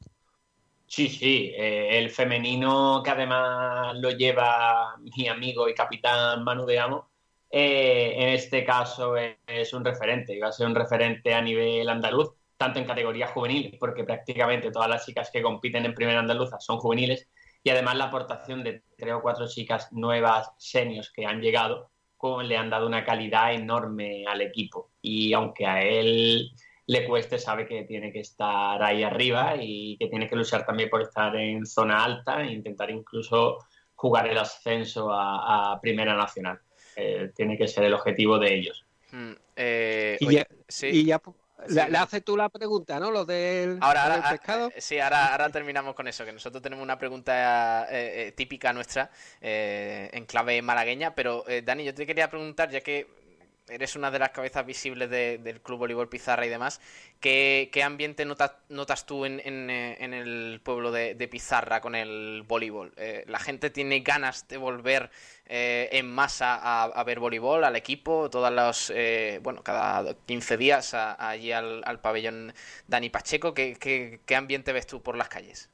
[0.88, 6.80] Sí, sí, eh, el femenino que además lo lleva mi amigo y capitán Manu de
[6.80, 7.10] Amo,
[7.50, 12.34] eh, en este caso es, un referente, va a ser un referente a nivel andaluz,
[12.58, 16.78] tanto en categorías juveniles, porque prácticamente todas las chicas que compiten en primera andaluza son
[16.78, 17.28] juveniles,
[17.64, 22.48] y además la aportación de tres o cuatro chicas nuevas seniors que han llegado, con,
[22.48, 24.92] le han dado una calidad enorme al equipo.
[25.02, 26.52] Y aunque a él
[26.88, 30.90] le cueste, sabe que tiene que estar ahí arriba y que tiene que luchar también
[30.90, 33.58] por estar en zona alta e intentar incluso
[33.96, 36.60] jugar el ascenso a, a Primera Nacional.
[36.96, 38.86] Eh, tiene que ser el objetivo de ellos.
[39.12, 40.88] Mm, eh, y, oye, ya, sí.
[40.88, 41.45] y ya Sí.
[41.68, 43.12] Le, le haces tú la pregunta, ¿no?
[43.12, 44.74] Lo del, Ahora, lo ahora, del pescado.
[44.76, 48.74] ah, sí, ahora, ahora terminamos con eso, que nosotros tenemos una pregunta eh, eh, típica
[48.74, 49.10] nuestra
[49.42, 53.25] eh, en clave malagueña, pero eh, Dani, yo te quería preguntar, ya que
[53.70, 56.82] eres una de las cabezas visibles de- del Club Voleibol Pizarra y demás,
[57.20, 62.44] ¿qué, qué ambiente notas, notas tú en, en, eh, el pueblo de, Pizarra con el
[62.48, 62.94] voleibol?
[62.98, 65.10] Eh, ¿La gente tiene ganas de volver
[65.48, 66.60] eh, en masa
[66.92, 71.82] a, ver voleibol, al equipo, todas los, eh, bueno, cada 15 días a- allí al,
[71.86, 72.54] al pabellón
[72.88, 73.54] Dani Pacheco?
[73.54, 75.70] ¿Qué, qué, qué ambiente ves tú por las calles?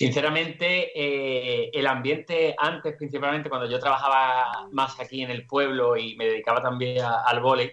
[0.00, 6.16] Sinceramente, eh, el ambiente antes, principalmente cuando yo trabajaba más aquí en el pueblo y
[6.16, 7.70] me dedicaba también a- al vóley,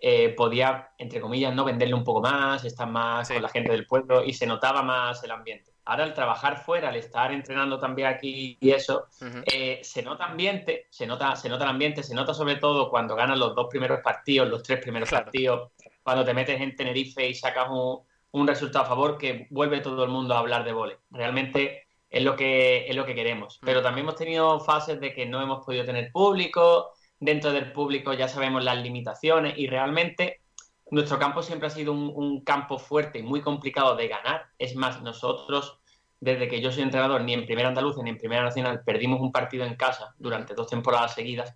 [0.00, 3.34] eh, podía, entre comillas, no venderle un poco más, estar más Sí.
[3.34, 5.72] con la gente del pueblo y se notaba más el ambiente.
[5.84, 9.06] Ahora, al trabajar fuera, al estar entrenando también aquí y eso,
[9.52, 13.16] eh, se nota ambiente, se nota, se nota el ambiente, se nota sobre todo cuando
[13.16, 15.24] ganas los dos primeros partidos, los tres primeros Claro.
[15.24, 15.72] partidos,
[16.04, 20.04] cuando te metes en Tenerife y sacas un, un resultado a favor que vuelve todo
[20.04, 20.96] el mundo a hablar de vóley.
[21.10, 23.58] Realmente es lo que es lo que queremos.
[23.62, 23.66] Mm.
[23.66, 28.12] Pero también hemos tenido fases de que no hemos podido tener público, dentro del público
[28.12, 30.40] ya sabemos las limitaciones y realmente
[30.90, 34.46] nuestro campo siempre ha sido un, un campo fuerte y muy complicado de ganar.
[34.58, 35.78] Es más, nosotros,
[36.20, 39.32] desde que yo soy entrenador, ni en Primera Andalucía ni en Primera Nacional perdimos un
[39.32, 41.54] partido en casa durante dos temporadas seguidas.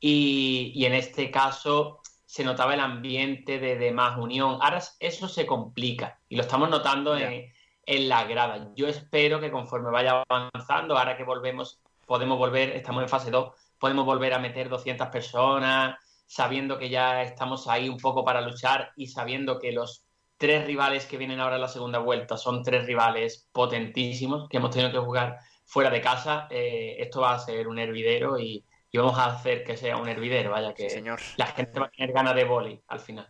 [0.00, 2.02] Y, y en este caso
[2.34, 4.58] se notaba el ambiente de, de más unión.
[4.60, 7.52] Ahora eso se complica y lo estamos notando en,
[7.86, 8.72] en la grada.
[8.74, 13.52] Yo espero que conforme vaya avanzando, ahora que volvemos, podemos volver, estamos en fase 2,
[13.78, 15.94] podemos volver a meter 200 personas,
[16.26, 20.04] sabiendo que ya estamos ahí un poco para luchar y sabiendo que los
[20.36, 24.70] tres rivales que vienen ahora en la segunda vuelta son tres rivales potentísimos que hemos
[24.70, 26.48] tenido que jugar fuera de casa.
[26.50, 28.64] Eh, esto va a ser un hervidero y,
[28.94, 31.18] y vamos a hacer que sea un hervidero, vaya que Sí, señor.
[31.36, 33.26] la gente va a tener ganas de boli al final.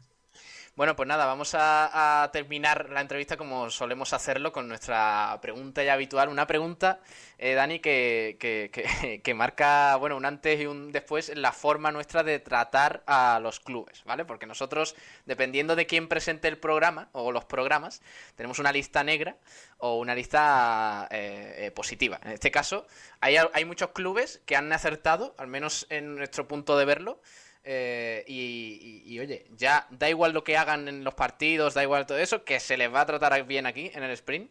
[0.77, 5.93] Bueno, pues nada, vamos a, terminar la entrevista como solemos hacerlo con nuestra pregunta ya
[5.93, 6.29] habitual.
[6.29, 6.99] Una pregunta,
[7.39, 11.93] eh, Dani, que, que, que- que marca, bueno, un antes y un después la forma
[11.93, 14.25] nuestra de tratar a los clubes, ¿vale?
[14.25, 14.97] Porque nosotros,
[15.27, 18.03] dependiendo de quién presente el programa o los programas,
[18.35, 19.37] tenemos una lista negra
[19.79, 22.19] o una lista eh, eh, positiva.
[22.25, 22.85] En este caso,
[23.21, 27.21] hay, hay muchos clubes que han acertado, al menos en nuestro punto de verlo,
[27.65, 31.83] eh, y, y- y, oye, ya da igual lo que hagan en los partidos, da
[31.83, 34.51] igual todo eso, que se les va a tratar bien aquí en el sprint.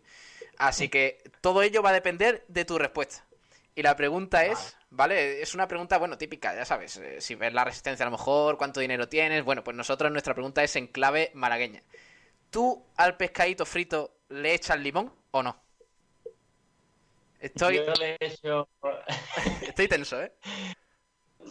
[0.58, 3.26] Así que todo ello va a depender de tu respuesta.
[3.76, 5.42] Y la pregunta es, ¿vale?
[5.42, 6.98] Es una pregunta, bueno, típica, ya sabes.
[6.98, 9.44] eh, si ves la resistencia a lo mejor, cuánto dinero tienes.
[9.44, 11.82] Bueno, pues nosotros nuestra pregunta es en clave malagueña.
[12.52, 15.58] ¿Tú al pescadito frito le echas limón o no?
[17.40, 18.18] Estoy, Yo le
[19.68, 20.32] estoy tenso, ¿eh?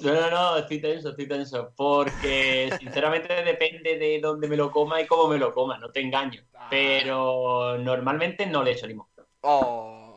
[0.00, 1.72] No, no, no, estoy tenso, estoy tenso.
[1.76, 6.00] Porque sinceramente depende de dónde me lo coma y cómo me lo coma, no te
[6.00, 6.42] engaño.
[6.68, 9.06] Pero normalmente no le echo limón.
[9.42, 10.08] Oh.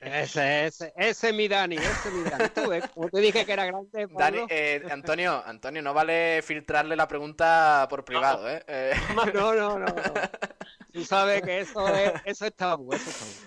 [0.00, 2.48] Ese, ese, ese es mi Dani, ese es mi Dani.
[2.50, 4.46] Tú ves, como te dije que era grande, Dani, Pablo.
[4.48, 8.62] eh, Antonio, Antonio, no vale filtrarle la pregunta por privado, ¿eh?
[8.66, 8.92] Eh,
[9.32, 9.94] No, no, no, no.
[10.92, 13.40] Tú sabes que eso es, eso es tabú, eso es tabú.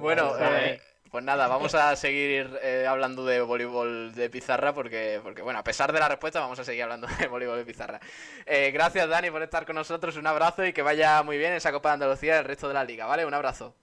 [0.00, 0.80] Bueno, eh,
[1.14, 5.62] Pues nada, vamos a seguir eh, hablando de voleibol de pizarra porque, porque, bueno, a
[5.62, 8.00] pesar de la respuesta, vamos a seguir hablando de voleibol de pizarra.
[8.44, 10.16] Eh, gracias, Dani, por estar con nosotros.
[10.16, 12.74] Un abrazo y que vaya muy bien esa Copa de Andalucía y el resto de
[12.74, 13.24] la liga, ¿vale?
[13.24, 13.76] Un abrazo.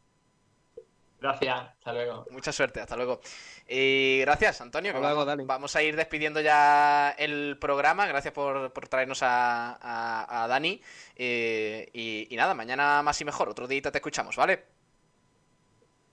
[1.22, 2.26] Gracias, hasta luego.
[2.32, 3.22] Mucha suerte, hasta luego.
[3.66, 4.90] Y gracias, Antonio.
[4.92, 5.46] Hasta luego, vamos, Dani.
[5.46, 8.08] vamos a ir despidiendo ya el programa.
[8.08, 10.82] Gracias por, por traernos a, a- a Dani.
[11.16, 13.48] Eh, y, y nada, mañana más y mejor.
[13.48, 14.81] Otro día te escuchamos, ¿vale?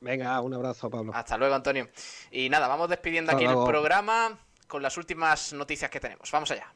[0.01, 1.13] Venga, un abrazo, Pablo.
[1.15, 1.89] Hasta luego, Antonio.
[2.31, 3.65] Y nada, vamos despidiendo Hasta aquí luego.
[3.65, 6.31] el programa con las últimas noticias que tenemos.
[6.31, 6.73] Vamos allá.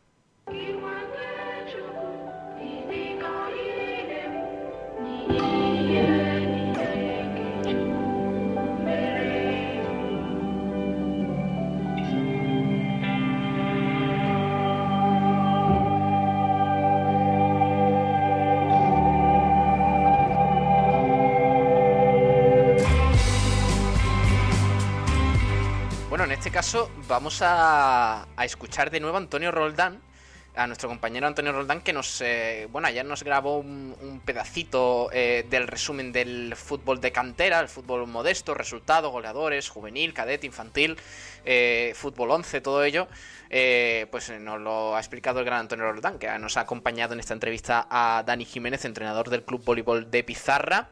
[26.53, 30.03] Caso vamos a, escuchar de nuevo a Antonio Roldán,
[30.55, 35.09] a nuestro compañero Antonio Roldán, que nos, eh, bueno, ayer nos grabó un, un pedacito
[35.15, 40.99] eh, del resumen del fútbol de cantera, el fútbol modesto, resultados, goleadores, juvenil, cadete, infantil,
[41.47, 43.09] eh, fútbol 11, todo ello.
[43.49, 47.21] eh, pues nos lo ha explicado el gran Antonio Roldán, que nos ha acompañado en
[47.21, 50.91] esta entrevista a Dani Jiménez, entrenador del Club Voleibol de Pizarra.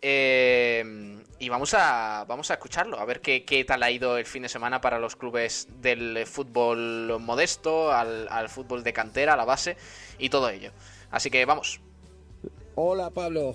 [0.00, 4.26] Eh, y vamos a, vamos a escucharlo, a ver qué, qué tal ha ido el
[4.26, 9.44] fin de semana para los clubes del fútbol modesto, al, fútbol de cantera, a la
[9.44, 9.76] base
[10.18, 10.72] y todo ello.
[11.10, 11.80] Así que vamos.
[12.74, 13.54] Hola Pablo,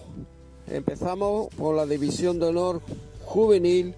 [0.67, 2.81] empezamos por la división de honor
[3.25, 3.95] juvenil,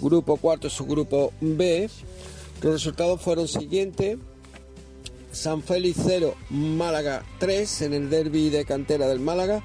[0.00, 1.90] grupo cuarto, subgrupo B.
[2.62, 4.18] Los resultados fueron siguientes.
[5.32, 9.62] San Félix 0, Málaga 3 en el derby de cantera del Málaga.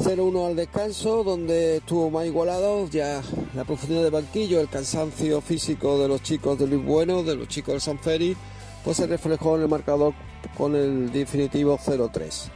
[0.00, 3.22] 0-1 al descanso, donde estuvo más igualado, ya
[3.54, 7.48] la profundidad de banquillo, el cansancio físico de los chicos de Luis Bueno, de los
[7.48, 8.38] chicos del San Félix,
[8.84, 10.14] pues se reflejó en el marcador
[10.56, 12.48] con el definitivo 0-3.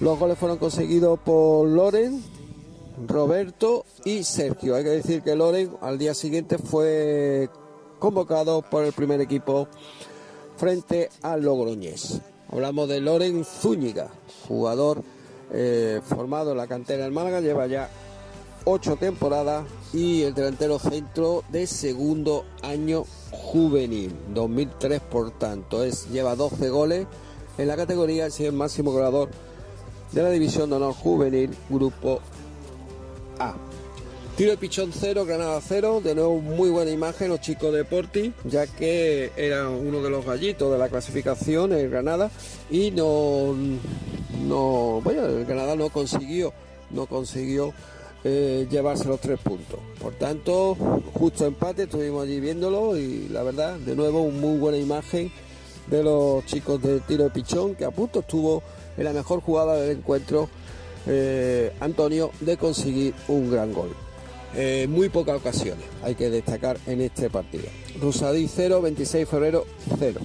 [0.00, 2.22] Los goles fueron conseguidos por Loren,
[3.06, 4.74] Roberto y Sergio.
[4.76, 7.48] Hay que decir que Loren al día siguiente fue
[7.98, 9.68] convocado por el primer equipo
[10.56, 12.20] frente al Logroñés.
[12.48, 14.10] Hablamos de Loren Zúñiga,
[14.46, 15.02] jugador
[15.52, 17.88] eh, formado en la cantera del Málaga, lleva ya
[18.64, 26.36] ocho temporadas y el delantero centro de segundo año juvenil, 2003 por tanto, es lleva
[26.36, 27.06] 12 goles
[27.58, 29.28] en la categoría, es el máximo goleador
[30.12, 32.20] de la división de honor juvenil, grupo
[33.38, 33.54] A.
[34.42, 38.32] Tiro de pichón 0, Granada 0, de nuevo muy buena imagen los chicos de Porti,
[38.42, 42.28] ya que era uno de los gallitos de la clasificación, el Granada,
[42.68, 43.54] y no,
[44.44, 46.52] no, bueno, el Granada no consiguió,
[46.90, 47.72] no consiguió
[48.24, 49.78] eh, llevarse los tres puntos.
[50.00, 50.74] Por tanto,
[51.14, 55.30] justo empate, estuvimos allí viéndolo y la verdad, de nuevo, muy buena imagen
[55.86, 58.64] de los chicos de tiro de pichón, que a punto estuvo
[58.96, 60.48] en la mejor jugada del encuentro,
[61.06, 63.94] eh, Antonio, de conseguir un gran gol.
[64.54, 67.64] Eh, muy pocas ocasiones hay que destacar en este partido.
[68.00, 69.66] Rusadí 0, 26 de febrero
[69.98, 70.20] 0.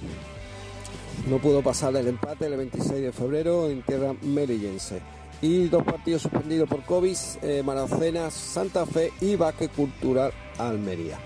[1.28, 5.00] No pudo pasar el empate el 26 de febrero en tierra melillense.
[5.40, 11.18] Y dos partidos suspendidos por COVID, eh, Maracena, Santa Fe y Baque Cultural Almería.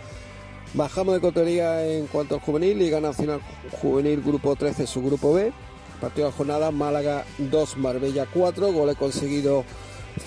[0.74, 3.40] Bajamos de categoría en cuanto al juvenil, Liga Nacional
[3.80, 5.52] Juvenil Grupo 13, su grupo B.
[6.00, 9.64] Partido de jornada, Málaga 2, Marbella 4, goles conseguidos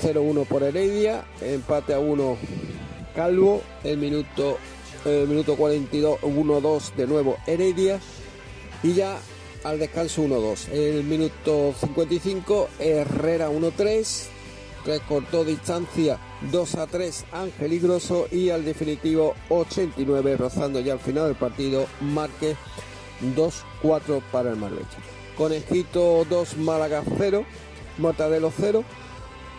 [0.02, 2.38] 0-1 por Heredia, empate a 1
[3.16, 4.58] Calvo, el minuto,
[5.06, 8.00] el minuto 42, 1-2 de nuevo Heredia
[8.84, 9.18] y ya
[9.64, 10.70] al descanso 1-2.
[10.72, 14.28] El minuto 55 Herrera 1-3,
[14.86, 16.20] recortó distancia
[16.52, 22.58] 2-3 Ángel y Grosso y al definitivo 89 rozando ya al final del partido Márquez
[23.36, 24.86] 2-4 para el Marbella.
[25.38, 27.46] Conejito 2 Málaga 0,
[27.98, 28.84] Mortadelo 0.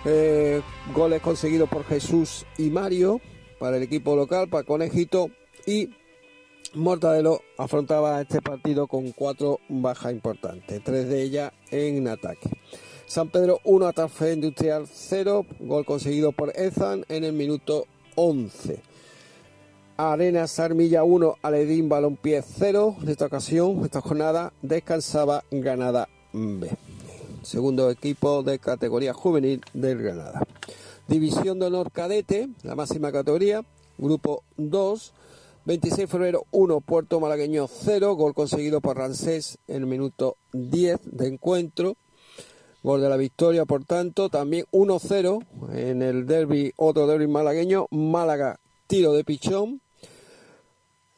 [0.08, 0.62] Eh,
[0.94, 3.20] goles conseguidos por Jesús y Mario
[3.58, 5.30] para el equipo local, para Conejito
[5.66, 5.90] y
[6.74, 12.50] Mortadelo afrontaba este partido con cuatro bajas importantes, tres de ellas en ataque.
[13.06, 18.80] San Pedro 1, Atafe Industrial 0, gol conseguido por Ezan en el minuto 11.
[19.96, 22.96] Arena Sarmilla 1, Aledín Balompié 0.
[23.02, 26.85] En esta ocasión, esta jornada, descansaba Granada B
[27.46, 30.42] segundo equipo de categoría juvenil del Granada.
[31.06, 33.64] División de honor cadete, la máxima categoría,
[33.98, 35.12] grupo 2,
[35.64, 40.98] 26 de febrero 1, Puerto Malagueño 0, gol conseguido por Rancés en el minuto 10
[41.04, 41.96] de encuentro.
[42.82, 48.58] Gol de la victoria, por tanto, también 1-0 en el derby, otro derby malagueño, Málaga
[48.88, 49.80] tiro de pichón.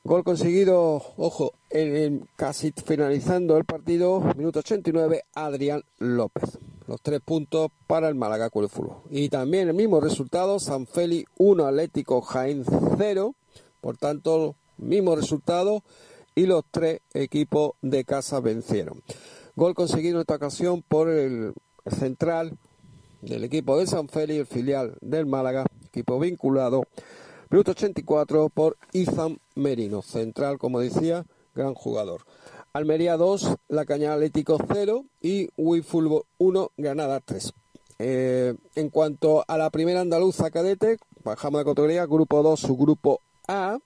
[0.09, 6.57] Gol conseguido, ojo, en, casi finalizando el partido, minuto 89, Adrián López.
[6.87, 9.03] Los tres puntos para el Málaga fútbol.
[9.11, 12.65] Y también el mismo resultado, San Feli 1, Atlético Jaén
[12.97, 13.35] 0.
[13.83, 15.83] Por tanto, mismo resultado
[16.35, 19.03] y los tres equipos de casa vencieron.
[19.57, 21.53] Gol conseguido en esta ocasión por el
[21.87, 22.57] central
[23.21, 26.85] del equipo de San Feli, el filial del Málaga, equipo vinculado
[27.51, 31.25] Minuto 84 por Izan Merino, central, como decía,
[31.55, 32.27] gran jugador.
[32.75, 35.49] Almería 2, La Cañada Atlético 0 y
[35.83, 37.55] Fútbol 1, Granada 3.
[38.01, 43.21] Eh, en cuanto a la primera andaluza cadete, bajamos de categoría, grupo 2, su grupo
[43.49, 43.79] A,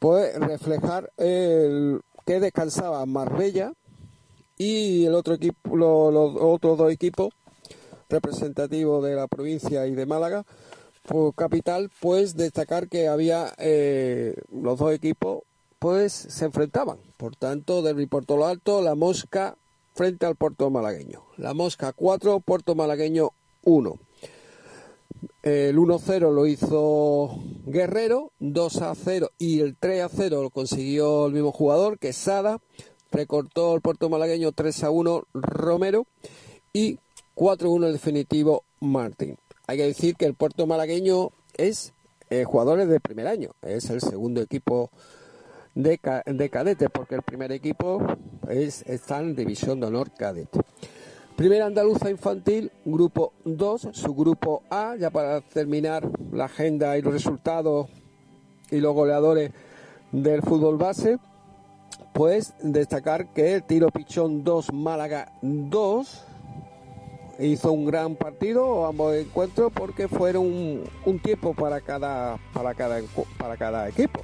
[0.00, 3.72] puede reflejar el que descansaba Marbella
[4.58, 7.28] y el otro equipo, los otros dos equipos
[8.08, 10.44] representativos de la provincia y de Málaga
[11.34, 15.42] capital, pues destacar que había eh, los dos equipos
[15.78, 16.98] pues se enfrentaban.
[17.16, 19.56] Por tanto, del Puerto Lo Alto, la Mosca
[19.94, 21.24] frente al Puerto Malagueño.
[21.38, 23.30] La Mosca 4, Puerto Malagueño
[23.64, 23.98] 1.
[25.42, 32.12] El 1-0 lo hizo Guerrero, 2-0 y el 3-0 lo consiguió el mismo jugador, que
[32.12, 32.60] Sada.
[33.10, 36.06] Recortó el Puerto Malagueño 3-1 Romero
[36.72, 36.98] y
[37.34, 39.36] 4-1 el definitivo Martín.
[39.70, 41.92] Hay que decir que el puerto malagueño es
[42.28, 44.90] eh, jugadores de primer año, es el segundo equipo
[45.76, 48.04] de, cadete, porque el primer equipo
[48.48, 50.58] es, está en División de Honor Cadete.
[51.36, 57.12] Primera Andaluza Infantil, grupo 2, su grupo A, ya para terminar la agenda y los
[57.12, 57.90] resultados
[58.72, 59.52] y los goleadores
[60.10, 61.20] del fútbol base,
[62.12, 66.24] pues destacar que el tiro pichón 2, Málaga 2,
[67.40, 73.00] hizo un gran partido ambos encuentros porque fueron un, tiempo para cada para cada
[73.38, 74.22] para cada equipo.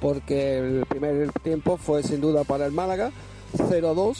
[0.00, 3.12] Porque el primer tiempo fue sin duda para el Málaga
[3.56, 4.16] 0-2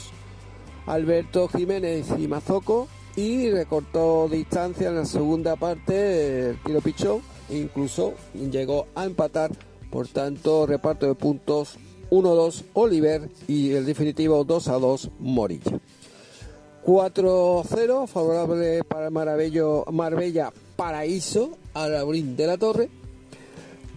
[0.85, 8.13] Alberto Jiménez y Mazoco y recortó distancia en la segunda parte el tiro pichón incluso
[8.33, 9.51] llegó a empatar.
[9.91, 11.77] Por tanto reparto de puntos
[12.09, 15.79] 1-2 Oliver y el definitivo 2-2 Morilla
[16.85, 22.89] 4-0, favorable para Marbello, Marbella Paraíso, a Laurín de la Torre,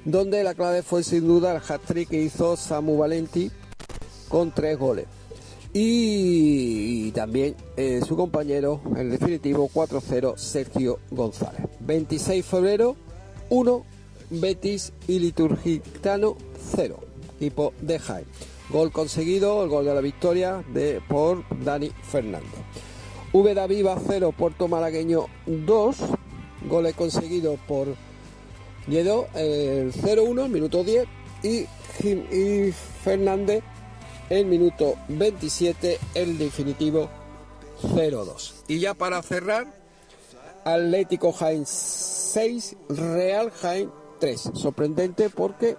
[0.05, 3.51] donde la clave fue sin duda el hat-trick que hizo Samu Valenti
[4.29, 5.07] con tres goles.
[5.73, 11.63] Y, también eh, su compañero, el definitivo 4-0, Sergio González.
[11.81, 12.97] 26 de febrero,
[13.51, 13.85] 1,
[14.31, 16.37] Betis y Liturgitano
[16.75, 16.99] 0,
[17.37, 18.56] equipo de Jaime.
[18.71, 22.57] Gol conseguido, el gol de la victoria de, por Dani Fernando.
[23.33, 25.97] Úbeda Viva 0, Puerto Malagueño 2.
[26.69, 27.89] Goles conseguido por
[28.89, 31.07] Lledo, el 0-1, minuto 10.
[31.43, 31.67] Y,
[32.05, 32.73] y
[33.05, 33.63] Fernández,
[34.31, 37.09] el minuto 27, el definitivo
[37.83, 38.65] 0-2.
[38.69, 39.67] Y ya para cerrar,
[40.65, 44.51] Atlético Jaén 6, Real Jaén 3.
[44.55, 45.77] Sorprendente porque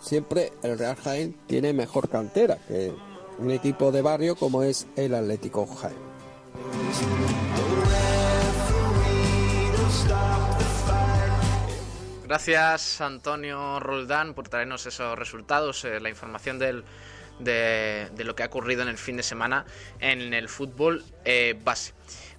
[0.00, 2.92] siempre el Real Jaén tiene mejor cantera que
[3.38, 6.10] un equipo de barrio como es el Atlético Jaén.
[12.24, 16.84] Gracias Antonio Roldán por traernos esos resultados, eh, la información del,
[17.40, 19.64] de, lo que ha ocurrido en el fin de semana
[19.98, 21.92] en el fútbol eh, base.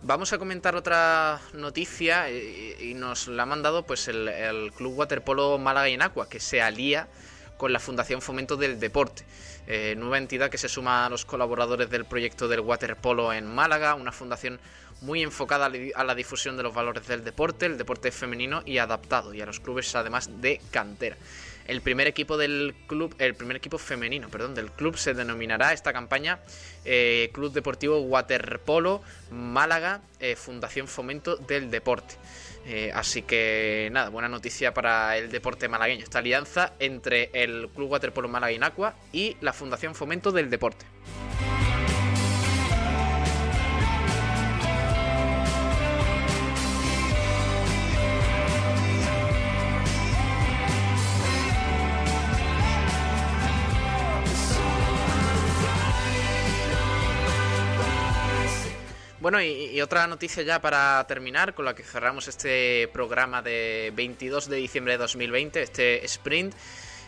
[0.03, 5.57] Vamos a comentar otra noticia eh, y, nos la ha mandado pues el, Club Waterpolo
[5.57, 7.07] Málaga y Enacua, que se alía
[7.62, 9.24] con la Fundación Fomento del Deporte,
[9.68, 13.93] eh, nueva entidad que se suma a los colaboradores del proyecto del waterpolo en Málaga,
[13.93, 14.59] una fundación
[15.01, 19.32] muy enfocada a la difusión de los valores del deporte, el deporte femenino y adaptado,
[19.36, 21.18] y a los clubes además de cantera.
[21.68, 25.93] El primer equipo del club, el primer equipo femenino, perdón, del club se denominará esta
[25.93, 26.39] campaña
[26.84, 32.16] eh, Club Deportivo Waterpolo Málaga eh, Fundación Fomento del Deporte.
[32.66, 36.03] Eh, así que nada, buena noticia para el deporte malagueño.
[36.03, 40.86] Esta alianza entre el Club Waterpolo Málaga Inacua y la Fundación Fomento del Deporte.
[59.22, 64.49] Bueno, y, otra noticia ya para terminar, con la que cerramos este programa de 22
[64.49, 66.55] de diciembre de 2020, este sprint.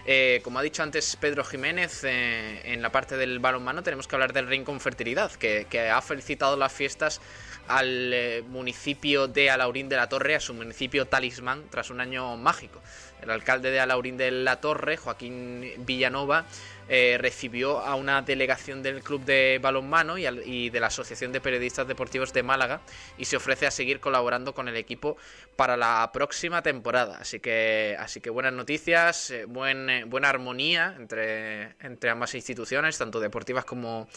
[0.05, 4.16] Eh, como ha dicho antes Pedro Jiménez, eh, en la parte del balonmano tenemos que
[4.16, 7.20] hablar del Rincón Fertilidad, que, ha felicitado las fiestas
[7.68, 12.38] al eh, municipio de Alaurín de la Torre, a su municipio talismán, tras un año
[12.38, 12.80] mágico.
[13.24, 16.45] El alcalde de Alaurín de la Torre, Joaquín Villanova,
[16.89, 21.39] eh, recibió a una delegación del Club de Balonmano y, y, de la Asociación de
[21.39, 22.81] Periodistas Deportivos de Málaga
[23.17, 25.15] y se ofrece a seguir colaborando con el equipo
[25.55, 27.17] para la próxima temporada.
[27.19, 32.97] Así que, así que buenas noticias, eh, buen, eh, buena armonía entre, entre ambas instituciones,
[32.97, 34.09] tanto deportivas como,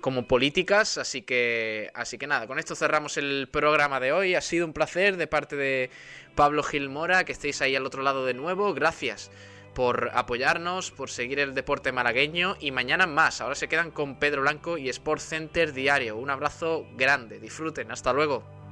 [0.00, 0.96] como políticas.
[0.96, 4.34] Así que, así que nada, con esto cerramos el programa de hoy.
[4.34, 5.90] Ha sido un placer de parte de
[6.34, 8.72] Pablo Gilmora que estéis ahí al otro lado de nuevo.
[8.72, 9.30] Gracias
[9.74, 13.40] por apoyarnos, por seguir el deporte malagueño y mañana más.
[13.40, 16.16] Ahora se quedan con Pedro Blanco y Sport Center Diario.
[16.16, 18.63] Un abrazo grande, disfruten, hasta luego.